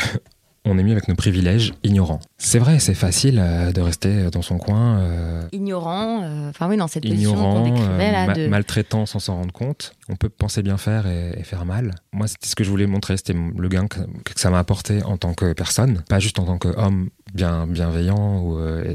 On 0.64 0.78
est 0.78 0.84
mieux 0.84 0.92
avec 0.92 1.08
nos 1.08 1.16
privilèges 1.16 1.74
ignorants. 1.82 2.20
C'est 2.38 2.60
vrai, 2.60 2.78
c'est 2.78 2.94
facile 2.94 3.40
euh, 3.42 3.72
de 3.72 3.80
rester 3.80 4.30
dans 4.30 4.42
son 4.42 4.58
coin, 4.58 5.00
euh, 5.00 5.42
Ignorant, 5.50 6.22
euh, 6.22 6.50
enfin 6.50 6.68
oui, 6.68 6.76
dans 6.76 6.86
cette 6.86 7.02
position 7.02 7.34
qu'on 7.34 7.40
ignorant, 7.40 7.64
décrivait 7.64 8.08
euh, 8.08 8.12
là, 8.12 8.26
ma- 8.28 8.32
de... 8.34 8.46
maltraitant 8.46 9.04
sans 9.04 9.18
s'en 9.18 9.34
rendre 9.36 9.52
compte. 9.52 9.94
On 10.08 10.14
peut 10.14 10.28
penser 10.28 10.62
bien 10.62 10.76
faire 10.76 11.06
et, 11.08 11.34
et 11.36 11.42
faire 11.42 11.64
mal. 11.64 11.90
Moi, 12.12 12.28
c'était 12.28 12.46
ce 12.46 12.54
que 12.54 12.62
je 12.62 12.70
voulais 12.70 12.86
montrer, 12.86 13.16
c'était 13.16 13.34
le 13.34 13.68
gain 13.68 13.88
que, 13.88 13.98
que 14.24 14.38
ça 14.40 14.50
m'a 14.50 14.60
apporté 14.60 15.02
en 15.02 15.16
tant 15.16 15.34
que 15.34 15.52
personne, 15.52 16.02
pas 16.08 16.20
juste 16.20 16.38
en 16.38 16.44
tant 16.44 16.58
qu'homme 16.58 17.08
bien, 17.34 17.66
bienveillant 17.66 18.40
ou 18.42 18.56
euh, 18.58 18.94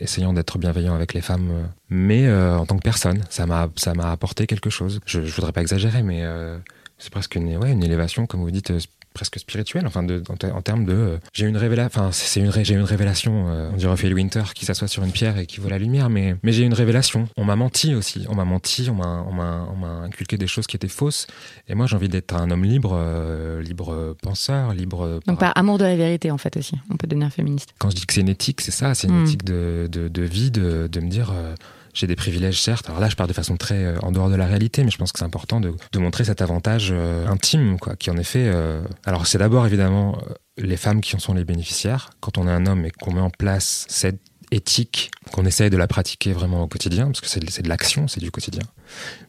essayant 0.00 0.32
d'être 0.32 0.58
bienveillant 0.58 0.94
avec 0.96 1.14
les 1.14 1.20
femmes, 1.20 1.48
euh, 1.52 1.62
mais 1.88 2.26
euh, 2.26 2.58
en 2.58 2.66
tant 2.66 2.76
que 2.76 2.82
personne. 2.82 3.20
Ça 3.30 3.46
m'a, 3.46 3.68
ça 3.76 3.94
m'a 3.94 4.10
apporté 4.10 4.48
quelque 4.48 4.70
chose. 4.70 4.98
Je, 5.06 5.22
je 5.22 5.34
voudrais 5.36 5.52
pas 5.52 5.60
exagérer, 5.60 6.02
mais 6.02 6.22
euh, 6.24 6.58
c'est 6.98 7.10
presque 7.10 7.36
une, 7.36 7.56
ouais, 7.58 7.70
une 7.70 7.84
élévation, 7.84 8.26
comme 8.26 8.40
vous 8.40 8.50
dites, 8.50 8.72
euh, 8.72 8.78
presque 9.16 9.38
spirituelle, 9.38 9.86
enfin 9.86 10.02
de, 10.02 10.22
en, 10.28 10.56
en 10.58 10.62
termes 10.62 10.84
de 10.84 10.92
euh, 10.92 11.16
j'ai 11.32 11.46
une 11.46 11.56
révélation, 11.56 11.90
enfin 12.02 12.10
c'est 12.12 12.40
une 12.40 12.52
j'ai 12.64 12.74
une 12.74 12.82
révélation. 12.82 13.46
euh, 13.48 13.70
on 13.72 13.76
dirait 13.76 13.92
Ophélie 13.92 14.14
Winter 14.14 14.42
qui 14.54 14.64
s'assoit 14.66 14.88
sur 14.88 15.02
une 15.04 15.10
pierre 15.12 15.38
et 15.38 15.46
qui 15.46 15.58
voit 15.60 15.70
la 15.70 15.78
lumière, 15.78 16.10
mais 16.10 16.36
mais 16.42 16.52
j'ai 16.52 16.64
une 16.64 16.74
révélation. 16.74 17.26
On 17.38 17.44
m'a 17.44 17.56
menti 17.56 17.94
aussi, 17.94 18.26
on 18.28 18.34
m'a 18.34 18.44
menti, 18.44 18.88
on 18.90 18.94
m'a 18.94 19.88
inculqué 20.04 20.36
des 20.36 20.46
choses 20.46 20.66
qui 20.66 20.76
étaient 20.76 20.86
fausses. 21.00 21.26
Et 21.68 21.74
moi 21.74 21.86
j'ai 21.86 21.96
envie 21.96 22.08
d'être 22.10 22.34
un 22.34 22.50
homme 22.50 22.64
libre, 22.64 22.92
euh, 22.94 23.62
libre 23.62 24.14
penseur, 24.22 24.74
libre. 24.74 25.20
Donc 25.26 25.38
par 25.40 25.52
amour 25.56 25.78
de 25.78 25.84
la 25.84 25.96
vérité 25.96 26.30
en 26.30 26.38
fait 26.38 26.56
aussi, 26.56 26.76
on 26.90 26.96
peut 26.96 27.06
devenir 27.06 27.30
féministe. 27.32 27.70
Quand 27.78 27.90
je 27.90 27.96
dis 27.96 28.04
que 28.06 28.12
c'est 28.14 28.20
une 28.20 28.28
éthique, 28.28 28.60
c'est 28.60 28.70
ça, 28.70 28.94
c'est 28.94 29.08
une 29.08 29.16
Mm. 29.20 29.24
éthique 29.24 29.44
de, 29.44 29.88
de, 29.90 30.08
de 30.08 30.22
vie, 30.22 30.50
de, 30.50 30.88
de 30.92 31.00
me 31.00 31.08
dire 31.08 31.30
euh, 31.32 31.54
j'ai 31.96 32.06
des 32.06 32.14
privilèges 32.14 32.60
certes. 32.60 32.88
Alors 32.88 33.00
là, 33.00 33.08
je 33.08 33.16
parle 33.16 33.28
de 33.28 33.34
façon 33.34 33.56
très 33.56 33.82
euh, 33.82 33.98
en 34.02 34.12
dehors 34.12 34.28
de 34.28 34.36
la 34.36 34.46
réalité, 34.46 34.84
mais 34.84 34.90
je 34.90 34.98
pense 34.98 35.12
que 35.12 35.18
c'est 35.18 35.24
important 35.24 35.60
de, 35.60 35.74
montrer 35.98 36.24
cet 36.24 36.42
avantage 36.42 36.90
euh, 36.92 37.26
intime, 37.26 37.78
quoi, 37.80 37.96
qui 37.96 38.10
en 38.10 38.18
effet. 38.18 38.50
euh, 38.52 38.82
alors 39.06 39.26
c'est 39.26 39.38
d'abord 39.38 39.66
évidemment 39.66 40.18
les 40.58 40.76
femmes 40.76 41.00
qui 41.00 41.16
en 41.16 41.18
sont 41.18 41.32
les 41.32 41.44
bénéficiaires. 41.44 42.10
Quand 42.20 42.36
on 42.36 42.46
est 42.46 42.50
un 42.50 42.66
homme 42.66 42.84
et 42.84 42.90
qu'on 42.90 43.14
met 43.14 43.20
en 43.20 43.30
place 43.30 43.86
cette 43.88 44.20
éthique, 44.50 45.10
qu'on 45.32 45.46
essaye 45.46 45.70
de 45.70 45.76
la 45.76 45.86
pratiquer 45.86 46.32
vraiment 46.32 46.62
au 46.62 46.68
quotidien, 46.68 47.06
parce 47.06 47.20
que 47.20 47.28
c'est 47.28 47.62
de, 47.62 47.68
l'action, 47.68 48.08
c'est 48.08 48.20
du 48.20 48.30
quotidien. 48.30 48.62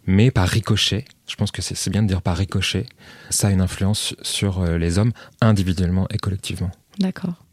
Mais 0.05 0.29
par 0.29 0.47
ricochet, 0.47 1.05
je 1.27 1.35
pense 1.35 1.51
que 1.51 1.61
c'est 1.61 1.89
bien 1.89 2.03
de 2.03 2.07
dire 2.07 2.21
par 2.21 2.37
ricochet, 2.37 2.85
ça 3.29 3.47
a 3.47 3.51
une 3.51 3.61
influence 3.61 4.13
sur 4.21 4.63
les 4.65 4.99
hommes 4.99 5.13
individuellement 5.41 6.05
et 6.11 6.17
collectivement. 6.17 6.69
D'accord. 6.99 7.46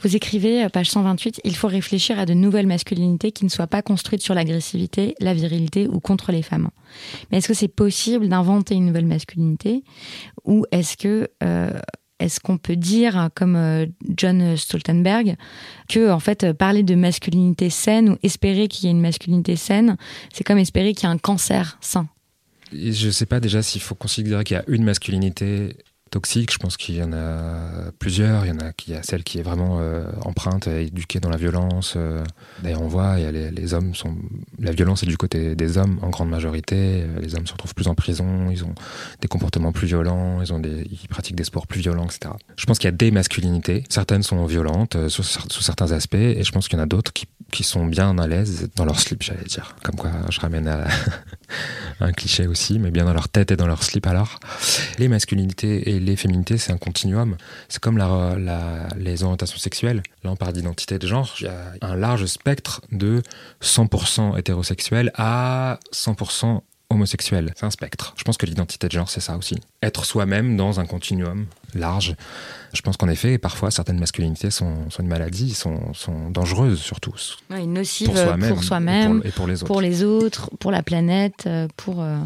Vous 0.00 0.16
écrivez, 0.16 0.64
euh, 0.64 0.68
page 0.68 0.90
128, 0.90 1.40
il 1.44 1.56
faut 1.56 1.68
réfléchir 1.68 2.18
à 2.18 2.26
de 2.26 2.34
nouvelles 2.34 2.66
masculinités 2.66 3.32
qui 3.32 3.44
ne 3.44 3.50
soient 3.50 3.66
pas 3.66 3.82
construites 3.82 4.22
sur 4.22 4.34
l'agressivité, 4.34 5.14
la 5.20 5.34
virilité 5.34 5.88
ou 5.88 6.00
contre 6.00 6.32
les 6.32 6.42
femmes. 6.42 6.70
Mais 7.30 7.38
est-ce 7.38 7.48
que 7.48 7.54
c'est 7.54 7.68
possible 7.68 8.28
d'inventer 8.28 8.74
une 8.74 8.86
nouvelle 8.86 9.06
masculinité 9.06 9.82
ou 10.44 10.64
est-ce 10.70 10.96
que 10.96 11.28
euh, 11.42 11.70
est-ce 12.18 12.40
qu'on 12.40 12.58
peut 12.58 12.76
dire, 12.76 13.30
comme 13.34 13.54
euh, 13.54 13.86
John 14.16 14.56
Stoltenberg, 14.56 15.36
que 15.88 16.10
en 16.10 16.18
fait 16.18 16.52
parler 16.52 16.82
de 16.82 16.96
masculinité 16.96 17.70
saine 17.70 18.10
ou 18.10 18.16
espérer 18.24 18.66
qu'il 18.66 18.86
y 18.86 18.88
ait 18.88 18.90
une 18.90 19.00
masculinité 19.00 19.54
saine, 19.54 19.96
c'est 20.32 20.42
comme 20.42 20.58
espérer 20.58 20.94
qu'il 20.94 21.04
y 21.04 21.06
a 21.06 21.10
un 21.10 21.18
cancer 21.18 21.78
sain? 21.80 22.08
Je 22.72 23.10
sais 23.10 23.26
pas 23.26 23.40
déjà 23.40 23.62
s'il 23.62 23.80
faut 23.80 23.94
considérer 23.94 24.44
qu'il 24.44 24.56
y 24.56 24.60
a 24.60 24.64
une 24.68 24.84
masculinité 24.84 25.76
toxique. 26.08 26.52
Je 26.52 26.58
pense 26.58 26.76
qu'il 26.76 26.96
y 26.96 27.02
en 27.02 27.12
a 27.12 27.90
plusieurs. 27.98 28.44
Il 28.44 28.48
y 28.48 28.52
en 28.52 28.58
a 28.58 28.72
qui 28.72 28.94
a 28.94 29.02
celle 29.02 29.24
qui 29.24 29.38
est 29.38 29.42
vraiment 29.42 29.78
euh, 29.80 30.04
empreinte, 30.24 30.66
éduquée 30.66 31.20
dans 31.20 31.30
la 31.30 31.36
violence. 31.36 31.96
D'ailleurs, 32.62 32.82
on 32.82 32.88
voit, 32.88 33.14
il 33.18 33.24
y 33.24 33.26
a 33.26 33.30
les, 33.32 33.74
hommes 33.74 33.94
sont. 33.94 34.16
La 34.58 34.72
violence 34.72 35.02
est 35.02 35.06
du 35.06 35.16
côté 35.16 35.54
des 35.54 35.78
hommes 35.78 35.98
en 36.02 36.10
grande 36.10 36.30
majorité. 36.30 37.02
Euh, 37.02 37.20
Les 37.20 37.34
hommes 37.34 37.46
se 37.46 37.52
retrouvent 37.52 37.74
plus 37.74 37.88
en 37.88 37.94
prison. 37.94 38.50
Ils 38.50 38.64
ont 38.64 38.74
des 39.20 39.28
comportements 39.28 39.72
plus 39.72 39.86
violents. 39.86 40.40
Ils 40.42 40.52
ont 40.52 40.62
ils 40.62 41.08
pratiquent 41.08 41.36
des 41.36 41.44
sports 41.44 41.66
plus 41.66 41.80
violents, 41.80 42.06
etc. 42.06 42.34
Je 42.56 42.66
pense 42.66 42.78
qu'il 42.78 42.88
y 42.88 42.92
a 42.92 42.96
des 42.96 43.10
masculinités. 43.10 43.84
Certaines 43.88 44.22
sont 44.22 44.44
violentes 44.46 44.96
euh, 44.96 45.08
sous, 45.08 45.22
sous 45.22 45.62
certains 45.62 45.92
aspects, 45.92 46.14
et 46.14 46.42
je 46.42 46.52
pense 46.52 46.68
qu'il 46.68 46.78
y 46.78 46.80
en 46.80 46.84
a 46.84 46.86
d'autres 46.86 47.12
qui, 47.12 47.26
qui 47.50 47.64
sont 47.64 47.86
bien 47.86 48.18
à 48.18 48.26
l'aise 48.26 48.68
dans 48.76 48.84
leur 48.84 48.98
slip, 48.98 49.22
j'allais 49.22 49.44
dire. 49.44 49.76
Comme 49.82 49.96
quoi, 49.96 50.10
je 50.30 50.40
ramène 50.40 50.68
à 50.68 50.86
un 52.00 52.12
cliché 52.12 52.46
aussi, 52.46 52.78
mais 52.78 52.90
bien 52.90 53.04
dans 53.04 53.12
leur 53.12 53.28
tête 53.28 53.50
et 53.50 53.56
dans 53.56 53.66
leur 53.66 53.82
slip 53.82 54.06
alors. 54.06 54.38
Les 54.98 55.08
masculinités 55.08 55.90
et 55.90 56.00
les 56.00 56.16
féminités, 56.16 56.58
c'est 56.58 56.72
un 56.72 56.78
continuum. 56.78 57.36
C'est 57.68 57.80
comme 57.80 57.98
les 58.96 59.22
orientations 59.22 59.58
sexuelles. 59.58 60.02
Là, 60.24 60.30
on 60.30 60.36
parle 60.36 60.52
d'identité 60.52 60.98
de 60.98 61.06
genre. 61.06 61.34
Il 61.40 61.46
y 61.46 61.48
a 61.48 61.72
un 61.82 61.96
large 61.96 62.26
spectre 62.26 62.82
de 62.92 63.22
100% 63.62 64.38
hétérosexuel 64.38 65.10
à 65.14 65.78
100% 65.92 66.60
homosexuel. 66.90 67.52
C'est 67.54 67.66
un 67.66 67.70
spectre. 67.70 68.14
Je 68.16 68.24
pense 68.24 68.38
que 68.38 68.46
l'identité 68.46 68.86
de 68.86 68.92
genre, 68.92 69.10
c'est 69.10 69.20
ça 69.20 69.36
aussi. 69.36 69.56
Être 69.82 70.04
soi-même 70.04 70.56
dans 70.56 70.80
un 70.80 70.86
continuum 70.86 71.46
large. 71.74 72.14
Je 72.72 72.82
pense 72.82 72.96
qu'en 72.96 73.08
effet, 73.08 73.38
parfois, 73.38 73.70
certaines 73.70 73.98
masculinités 73.98 74.50
sont, 74.50 74.90
sont 74.90 75.02
une 75.02 75.08
maladie, 75.08 75.54
sont, 75.54 75.94
sont 75.94 76.30
dangereuses 76.30 76.80
surtout. 76.80 77.14
Ouais, 77.50 77.64
nocive 77.66 78.08
Pour 78.08 78.18
soi-même. 78.18 78.54
pour 78.54 78.62
soi-même, 78.64 79.22
et 79.24 79.30
pour, 79.30 79.30
et 79.30 79.32
pour 79.32 79.46
les 79.48 79.54
autres. 79.62 79.66
pour 79.66 79.80
les 79.80 80.04
autres, 80.04 80.50
pour 80.60 80.70
la 80.70 80.82
planète, 80.82 81.44
euh, 81.46 81.66
pour. 81.76 82.02
euh, 82.02 82.18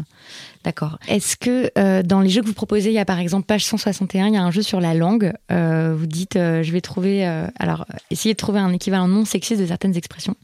D'accord. 0.63 0.97
Est-ce 1.09 1.35
que 1.35 1.69
euh, 1.77 2.03
dans 2.03 2.21
les 2.21 2.29
jeux 2.29 2.41
que 2.41 2.47
vous 2.47 2.53
proposez, 2.53 2.89
il 2.89 2.93
y 2.93 2.99
a 2.99 3.03
par 3.03 3.19
exemple 3.19 3.45
page 3.45 3.65
161, 3.65 4.27
il 4.27 4.33
y 4.33 4.37
a 4.37 4.43
un 4.43 4.51
jeu 4.51 4.61
sur 4.61 4.79
la 4.79 4.93
langue. 4.93 5.33
Euh, 5.51 5.93
vous 5.97 6.05
dites, 6.05 6.37
euh, 6.37 6.63
je 6.63 6.71
vais 6.71 6.79
trouver. 6.79 7.27
euh, 7.27 7.47
alors, 7.59 7.81
euh, 7.93 7.97
essayez 8.11 8.33
de 8.33 8.37
trouver 8.37 8.59
un 8.59 8.71
équivalent 8.71 9.09
non 9.09 9.25
sexiste 9.25 9.59
de 9.59 9.65
certaines 9.67 9.97
expressions. 9.97 10.35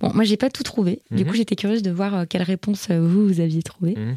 Bon, 0.00 0.12
moi, 0.14 0.22
j'ai 0.22 0.36
pas 0.36 0.48
tout 0.48 0.62
trouvé. 0.62 1.00
Du 1.10 1.24
Mhm. 1.24 1.30
coup, 1.30 1.36
j'étais 1.36 1.56
curieuse 1.56 1.82
de 1.82 1.90
voir 1.90 2.14
euh, 2.14 2.24
quelle 2.28 2.42
réponse 2.44 2.86
euh, 2.90 3.00
vous 3.00 3.26
vous 3.26 3.40
aviez 3.40 3.64
trouvé. 3.64 3.94
Mhm. 3.96 4.14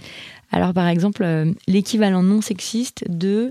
Alors, 0.51 0.73
par 0.73 0.87
exemple, 0.87 1.23
euh, 1.23 1.51
l'équivalent 1.67 2.21
non 2.21 2.41
sexiste 2.41 3.03
de 3.09 3.49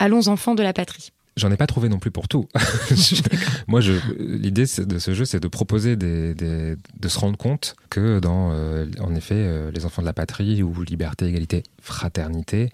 Allons 0.00 0.28
enfants 0.28 0.54
de 0.54 0.62
la 0.62 0.72
patrie. 0.72 1.12
J'en 1.36 1.52
ai 1.52 1.56
pas 1.56 1.66
trouvé 1.66 1.88
non 1.90 1.98
plus 1.98 2.10
pour 2.10 2.26
tout. 2.26 2.48
Moi, 3.68 3.80
l'idée 4.18 4.64
de 4.64 4.98
ce 4.98 5.14
jeu, 5.14 5.24
c'est 5.26 5.40
de 5.40 5.46
proposer 5.46 5.94
de 5.96 6.76
se 7.06 7.18
rendre 7.18 7.36
compte 7.36 7.76
que 7.90 8.18
dans, 8.18 8.50
euh, 8.52 8.86
en 9.00 9.14
effet, 9.14 9.36
euh, 9.36 9.70
les 9.70 9.84
enfants 9.84 10.02
de 10.02 10.06
la 10.06 10.14
patrie 10.14 10.62
ou 10.62 10.82
liberté, 10.82 11.26
égalité, 11.26 11.62
fraternité, 11.82 12.70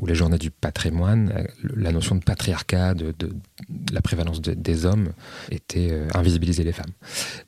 ou 0.00 0.06
les 0.06 0.14
journées 0.14 0.38
du 0.38 0.50
patrimoine, 0.50 1.46
la 1.76 1.92
notion 1.92 2.16
de 2.16 2.22
patriarcat, 2.22 2.94
de, 2.94 3.14
de- 3.18 3.32
de 3.68 3.94
la 3.94 4.00
prévalence 4.02 4.40
de- 4.40 4.54
des 4.54 4.86
hommes, 4.86 5.10
était 5.50 5.88
euh, 5.92 6.08
invisibiliser 6.14 6.64
les 6.64 6.72
femmes. 6.72 6.90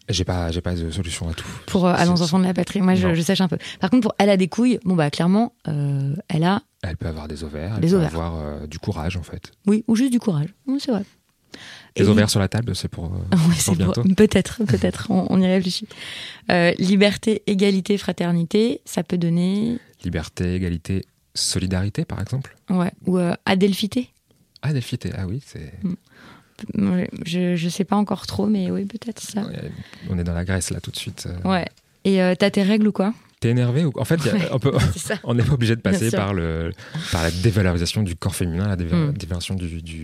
J'ai 0.08 0.24
pas, 0.24 0.50
j'ai 0.52 0.60
pas 0.60 0.74
de 0.74 0.90
solution 0.90 1.28
à 1.28 1.34
tout. 1.34 1.48
Pour 1.66 1.86
euh, 1.86 1.94
Allons 1.96 2.20
enfants 2.22 2.38
de 2.38 2.44
la 2.44 2.54
patrie. 2.54 2.80
Moi, 2.82 2.94
je, 2.94 3.14
je 3.14 3.42
un 3.42 3.48
peu. 3.48 3.58
Par 3.80 3.90
contre, 3.90 4.02
pour 4.02 4.14
Elle 4.18 4.30
a 4.30 4.36
des 4.36 4.46
couilles, 4.48 4.78
bon, 4.84 4.94
bah, 4.94 5.10
clairement, 5.10 5.54
euh, 5.68 6.14
elle 6.28 6.44
a. 6.44 6.62
Elle 6.82 6.96
peut 6.96 7.08
avoir 7.08 7.26
des 7.26 7.42
ovaires, 7.42 7.72
elle 7.74 7.80
Des 7.80 7.88
peut 7.88 7.94
ovaires. 7.96 8.08
avoir 8.14 8.34
euh, 8.36 8.66
du 8.68 8.78
courage 8.78 9.16
en 9.16 9.22
fait. 9.24 9.50
Oui, 9.66 9.82
ou 9.88 9.96
juste 9.96 10.12
du 10.12 10.20
courage. 10.20 10.48
Oui, 10.68 10.78
c'est 10.80 10.92
vrai. 10.92 11.02
Les 11.96 12.08
ovaires 12.08 12.28
sur 12.30 12.38
la 12.40 12.48
table, 12.48 12.76
c'est 12.76 12.88
pour, 12.88 13.06
euh, 13.06 13.36
Oui, 13.48 13.56
pour 13.64 13.74
bientôt. 13.74 14.02
peut-être, 14.16 14.62
peut-être, 14.64 15.06
on, 15.10 15.26
on 15.30 15.40
y 15.40 15.46
réfléchit. 15.46 15.88
Liberté, 16.78 17.42
égalité, 17.46 17.96
fraternité, 17.98 18.80
ça 18.84 19.02
peut 19.02 19.18
donner, 19.18 19.78
Liberté, 20.04 20.54
égalité, 20.54 21.02
solidarité, 21.36 22.04
par 22.04 22.20
exemple. 22.20 22.56
ouais, 22.70 22.90
ou 23.06 23.18
euh, 23.18 23.34
adelphité. 23.44 24.10
Ah, 24.62 24.72
Delphité, 24.72 25.12
ah 25.16 25.26
oui, 25.26 25.40
c'est. 25.46 25.72
Ouais, 26.76 27.08
Je, 27.24 27.54
je 27.56 27.68
sais 27.68 27.84
pas 27.84 27.96
encore 27.96 28.26
trop, 28.26 28.46
mais 28.46 28.70
oui, 28.70 28.84
peut-être 28.86 29.20
ça. 29.20 29.42
Ouais, 29.42 29.70
On 30.08 30.18
est 30.18 30.24
dans 30.24 30.32
la 30.34 30.44
Grèce 30.44 30.70
là 30.70 30.80
tout 30.80 30.90
de 30.90 30.96
suite. 30.96 31.26
euh. 31.26 31.48
Ouais. 31.48 31.66
Et 32.04 32.22
euh, 32.22 32.34
t'as 32.36 32.50
tes 32.50 32.62
règles 32.62 32.88
ou 32.88 32.92
quoi? 32.92 33.12
T'es 33.40 33.50
énervé 33.50 33.84
ou 33.84 33.92
En 33.96 34.04
fait, 34.06 34.18
a- 34.26 34.32
on 34.54 34.58
peut- 34.58 34.72
n'est 35.34 35.42
pas 35.42 35.52
obligé 35.52 35.76
de 35.76 35.82
passer 35.82 36.10
par 36.10 36.32
le 36.32 36.72
par 37.12 37.22
la 37.22 37.30
dévalorisation 37.30 38.02
du 38.02 38.16
corps 38.16 38.34
féminin, 38.34 38.66
la 38.66 38.76
déva- 38.76 38.96
Mm. 39.10 39.12
dévalorisation 39.12 39.54
du, 39.54 39.82
du- 39.82 40.02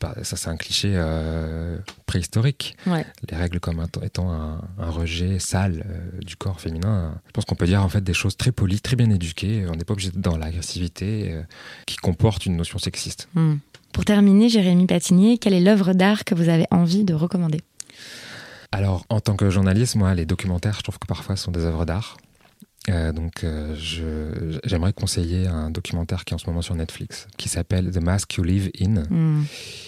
bah, 0.00 0.14
ça 0.22 0.36
c'est 0.36 0.48
un 0.48 0.56
cliché 0.56 0.92
euh, 0.94 1.78
préhistorique. 2.06 2.76
Ouais. 2.86 3.04
Les 3.30 3.36
règles 3.36 3.60
comme 3.60 3.84
étant 4.02 4.32
un, 4.32 4.60
un 4.78 4.90
rejet 4.90 5.38
sale 5.38 5.84
euh, 5.86 6.20
du 6.20 6.36
corps 6.36 6.60
féminin. 6.60 7.20
Je 7.26 7.32
pense 7.32 7.44
qu'on 7.44 7.54
peut 7.54 7.66
dire 7.66 7.82
en 7.82 7.88
fait 7.88 8.02
des 8.02 8.14
choses 8.14 8.36
très 8.36 8.52
polies, 8.52 8.80
très 8.80 8.96
bien 8.96 9.10
éduquées. 9.10 9.66
On 9.68 9.74
n'est 9.74 9.84
pas 9.84 9.92
obligé 9.92 10.10
d'être 10.10 10.20
dans 10.20 10.36
l'agressivité 10.36 11.32
euh, 11.32 11.42
qui 11.86 11.96
comporte 11.96 12.46
une 12.46 12.56
notion 12.56 12.78
sexiste. 12.78 13.28
Hmm. 13.34 13.56
Pour 13.92 14.04
terminer, 14.04 14.48
Jérémy 14.48 14.86
Patinier, 14.86 15.38
quelle 15.38 15.54
est 15.54 15.60
l'œuvre 15.60 15.92
d'art 15.92 16.24
que 16.24 16.34
vous 16.34 16.48
avez 16.48 16.66
envie 16.70 17.04
de 17.04 17.14
recommander? 17.14 17.60
Alors, 18.72 19.04
en 19.08 19.20
tant 19.20 19.36
que 19.36 19.50
journaliste, 19.50 19.94
moi, 19.94 20.14
les 20.14 20.26
documentaires, 20.26 20.74
je 20.78 20.82
trouve 20.82 20.98
que 20.98 21.06
parfois 21.06 21.36
sont 21.36 21.52
des 21.52 21.60
œuvres 21.60 21.84
d'art. 21.84 22.16
Euh, 22.90 23.12
donc, 23.12 23.44
euh, 23.44 23.74
je- 23.78 24.58
j'aimerais 24.64 24.92
conseiller 24.92 25.46
un 25.46 25.70
documentaire 25.70 26.24
qui 26.24 26.32
est 26.32 26.36
en 26.36 26.38
ce 26.38 26.46
moment 26.46 26.60
sur 26.62 26.74
Netflix, 26.74 27.26
qui 27.38 27.48
s'appelle 27.48 27.90
The 27.90 28.02
Mask 28.02 28.34
You 28.34 28.44
Live 28.44 28.70
In, 28.80 29.04
Hmm. 29.08 29.44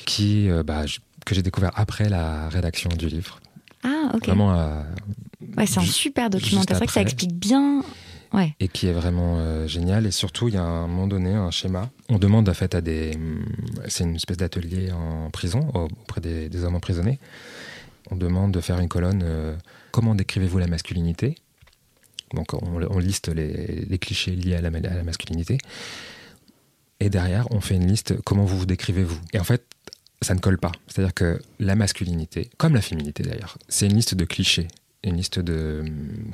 qui, 0.07 0.49
euh, 0.49 0.63
bah, 0.63 0.87
je- 0.87 0.99
que 1.27 1.35
j'ai 1.35 1.43
découvert 1.43 1.73
après 1.75 2.09
la 2.09 2.49
rédaction 2.49 2.89
du 2.89 3.09
livre. 3.09 3.41
Ah, 3.85 4.13
ok. 4.15 4.27
Vraiment, 4.27 4.55
Ouais, 5.59 5.67
c'est 5.67 5.79
un 5.79 5.83
super 5.83 6.31
documentaire. 6.31 6.77
C'est 6.77 6.79
vrai 6.79 6.87
que 6.87 6.93
ça 6.93 7.03
explique 7.03 7.35
bien. 7.35 7.83
Ouais. 8.33 8.55
et 8.59 8.67
qui 8.69 8.89
est 8.89 8.93
vraiment 8.93 9.67
génial. 9.69 10.05
Et 10.05 10.11
surtout, 10.11 10.49
il 10.49 10.55
y 10.55 10.57
a 10.59 10.63
un 10.63 10.89
moment 10.89 11.07
donné 11.07 11.33
un 11.33 11.51
schéma. 11.53 11.89
On 12.09 12.19
demande 12.19 12.49
en 12.49 12.55
fait 12.55 12.75
à 12.75 12.81
des. 12.81 13.13
hum, 13.15 13.45
C'est 13.89 14.03
une 14.05 14.17
espèce 14.17 14.37
d'atelier 14.37 14.91
en 14.91 15.31
prison, 15.31 15.61
au- 15.75 15.85
auprès 16.03 16.21
des, 16.21 16.49
des 16.49 16.65
hommes 16.65 16.75
emprisonnés. 16.75 17.19
On 18.11 18.17
demande 18.17 18.51
de 18.53 18.61
faire 18.61 18.79
une 18.81 18.89
colonne 18.89 19.25
Comment 19.93 20.15
décrivez-vous 20.15 20.59
la 20.59 20.67
masculinité? 20.67 21.37
Donc, 22.35 22.55
on, 22.55 22.99
liste 22.99 23.29
les, 23.29 23.99
clichés 23.99 24.33
liés 24.33 24.57
à 24.57 24.61
la, 24.61 24.71
masculinité. 25.05 25.59
Et 27.01 27.11
derrière, 27.11 27.47
on 27.51 27.61
fait 27.61 27.77
une 27.77 27.87
liste 27.87 28.15
Comment 28.25 28.45
vous 28.45 28.59
vous 28.59 28.67
décrivez-vous 28.67 29.19
Et 29.33 29.39
en 29.39 29.45
fait, 29.45 29.65
ça 30.23 30.35
ne 30.35 30.41
colle 30.41 30.59
pas. 30.59 30.73
C'est-à-dire 30.87 31.15
que 31.15 31.41
la 31.61 31.77
masculinité, 31.77 32.51
comme 32.57 32.75
la 32.75 32.81
féminité 32.81 33.23
d'ailleurs, 33.23 33.59
c'est 33.69 33.87
une 33.87 33.95
liste 33.95 34.15
de 34.15 34.25
clichés, 34.25 34.69
une 35.05 35.17
liste 35.17 35.39
de. 35.39 35.85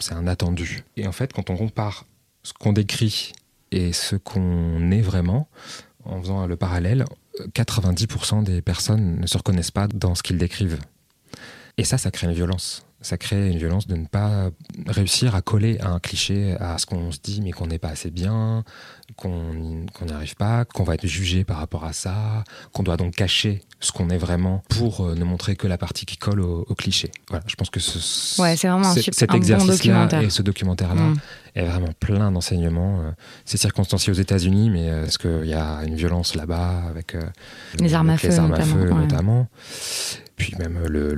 C'est 0.00 0.14
un 0.14 0.26
attendu. 0.26 0.84
Et 0.96 1.06
en 1.06 1.12
fait, 1.12 1.32
quand 1.32 1.50
on 1.50 1.56
compare 1.56 2.06
ce 2.42 2.52
qu'on 2.52 2.72
décrit 2.72 3.32
et 3.70 3.92
ce 3.92 4.16
qu'on 4.16 4.90
est 4.90 5.00
vraiment, 5.00 5.48
en 6.04 6.20
faisant 6.20 6.46
le 6.46 6.56
parallèle, 6.56 7.04
90% 7.54 8.44
des 8.44 8.62
personnes 8.62 9.20
ne 9.20 9.26
se 9.26 9.36
reconnaissent 9.36 9.70
pas 9.70 9.88
dans 9.88 10.14
ce 10.14 10.22
qu'ils 10.22 10.38
décrivent. 10.38 10.78
Et 11.78 11.84
ça, 11.84 11.98
ça 11.98 12.10
crée 12.10 12.26
une 12.26 12.34
violence. 12.34 12.84
Ça 13.02 13.16
crée 13.18 13.50
une 13.50 13.58
violence 13.58 13.86
de 13.86 13.96
ne 13.96 14.06
pas 14.06 14.50
réussir 14.86 15.34
à 15.34 15.42
coller 15.42 15.78
à 15.80 15.88
un 15.88 15.98
cliché, 15.98 16.56
à 16.60 16.78
ce 16.78 16.86
qu'on 16.86 17.12
se 17.12 17.18
dit, 17.22 17.40
mais 17.42 17.50
qu'on 17.50 17.66
n'est 17.66 17.78
pas 17.78 17.88
assez 17.88 18.10
bien, 18.10 18.64
qu'on 19.16 19.54
n'y 19.54 20.12
arrive 20.12 20.36
pas, 20.36 20.64
qu'on 20.64 20.84
va 20.84 20.94
être 20.94 21.06
jugé 21.06 21.44
par 21.44 21.58
rapport 21.58 21.84
à 21.84 21.92
ça, 21.92 22.44
qu'on 22.72 22.82
doit 22.82 22.96
donc 22.96 23.14
cacher 23.14 23.62
ce 23.80 23.92
qu'on 23.92 24.10
est 24.10 24.18
vraiment 24.18 24.62
pour 24.68 25.00
euh, 25.00 25.14
ne 25.14 25.24
montrer 25.24 25.56
que 25.56 25.66
la 25.66 25.78
partie 25.78 26.06
qui 26.06 26.16
colle 26.16 26.40
au, 26.40 26.64
cliché. 26.76 27.10
Voilà, 27.28 27.44
je 27.46 27.54
pense 27.56 27.68
que 27.70 27.80
ce, 27.80 28.40
ouais, 28.40 28.56
c'est 28.56 28.68
vraiment 28.68 28.92
cet 28.94 29.34
exercice-là 29.34 30.22
et 30.22 30.30
ce 30.30 30.42
documentaire-là 30.42 31.02
mm. 31.02 31.16
est 31.56 31.64
vraiment 31.64 31.92
plein 31.98 32.30
d'enseignements. 32.30 33.00
Euh, 33.00 33.10
c'est 33.44 33.58
circonstancié 33.58 34.12
aux 34.12 34.16
États-Unis, 34.16 34.70
mais 34.70 34.88
euh, 34.88 35.06
est-ce 35.06 35.18
qu'il 35.18 35.48
y 35.48 35.54
a 35.54 35.80
une 35.84 35.96
violence 35.96 36.34
là-bas 36.34 36.82
avec 36.88 37.16
les 37.78 37.94
armes 37.94 38.10
à 38.10 38.16
feu, 38.16 38.30
notamment 38.90 39.48
puis 40.42 40.54
même 40.58 40.80
le, 40.88 41.16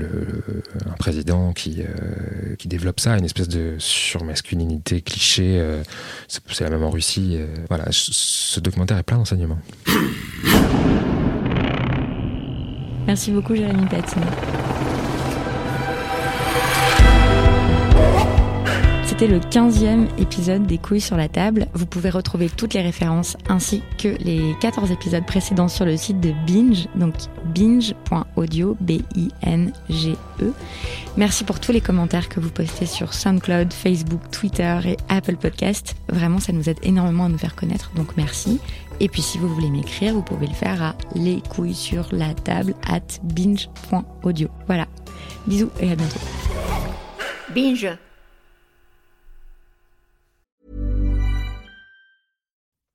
un 0.87 0.97
président 0.99 1.55
qui, 1.55 1.81
euh, 1.81 2.55
qui 2.57 2.69
développe 2.69 3.01
ça, 3.01 3.17
une 3.17 3.25
espèce 3.25 3.49
de 3.49 3.77
surmasculinité 3.79 5.01
cliché. 5.01 5.59
Euh, 5.59 5.83
c'est 6.29 6.61
la 6.61 6.69
même 6.71 6.83
en 6.83 6.91
Russie. 6.91 7.37
Euh, 7.39 7.47
voilà, 7.69 7.87
ce 7.91 8.61
documentaire 8.61 8.99
est 8.99 9.03
plein 9.03 9.17
d'enseignements. 9.17 9.59
Merci 13.07 13.31
beaucoup, 13.31 13.55
Jérémy 13.55 13.87
Paty. 13.87 14.17
C'était 19.07 19.27
le 19.27 19.38
15e 19.38 20.09
épisode 20.19 20.67
des 20.67 20.79
couilles 20.79 21.01
sur 21.01 21.17
la 21.17 21.29
table. 21.29 21.67
Vous 21.75 21.85
pouvez 21.85 22.09
retrouver 22.09 22.49
toutes 22.49 22.73
les 22.73 22.81
références 22.81 23.37
ainsi 23.49 23.83
que 23.99 24.09
les 24.09 24.55
14 24.61 24.90
épisodes 24.90 25.27
précédents 25.27 25.69
sur 25.69 25.85
le 25.85 25.97
site 25.97 26.21
de 26.21 26.33
Binge, 26.47 26.88
donc 26.95 27.14
binge.audio, 27.55 28.77
B-I-N-G-E. 28.81 30.53
Merci 31.19 31.45
pour 31.45 31.61
tous 31.61 31.71
les 31.71 31.83
commentaires 31.83 32.31
que 32.31 32.40
vous 32.40 32.51
postez 32.51 32.87
sur 32.87 33.12
SoundCloud, 33.12 33.73
Facebook, 33.73 34.21
Twitter 34.33 34.79
et 34.87 34.97
Apple 35.11 35.37
Podcast. 35.37 35.95
Vraiment, 36.09 36.40
ça 36.40 36.53
nous 36.53 36.69
aide 36.71 36.79
énormément 36.83 37.27
à 37.27 37.29
nous 37.29 37.38
faire 37.38 37.55
connaître, 37.55 37.93
donc 37.95 38.17
merci. 38.17 38.59
Et 39.01 39.09
puis 39.09 39.23
si 39.23 39.37
vous 39.38 39.49
voulez 39.49 39.71
m'écrire, 39.71 40.14
vous 40.14 40.23
pouvez 40.23 40.47
le 40.47 40.55
faire 40.55 40.83
à 40.83 40.95
les 41.14 41.43
couilles 41.51 41.75
sur 41.75 42.09
la 42.11 42.33
table 42.33 42.75
at 42.88 43.21
binge.audio. 43.23 44.49
Voilà. 44.67 44.87
Bisous 45.47 45.71
et 45.79 45.93
à 45.93 45.95
bientôt. 45.95 46.21
Binge 47.55 47.87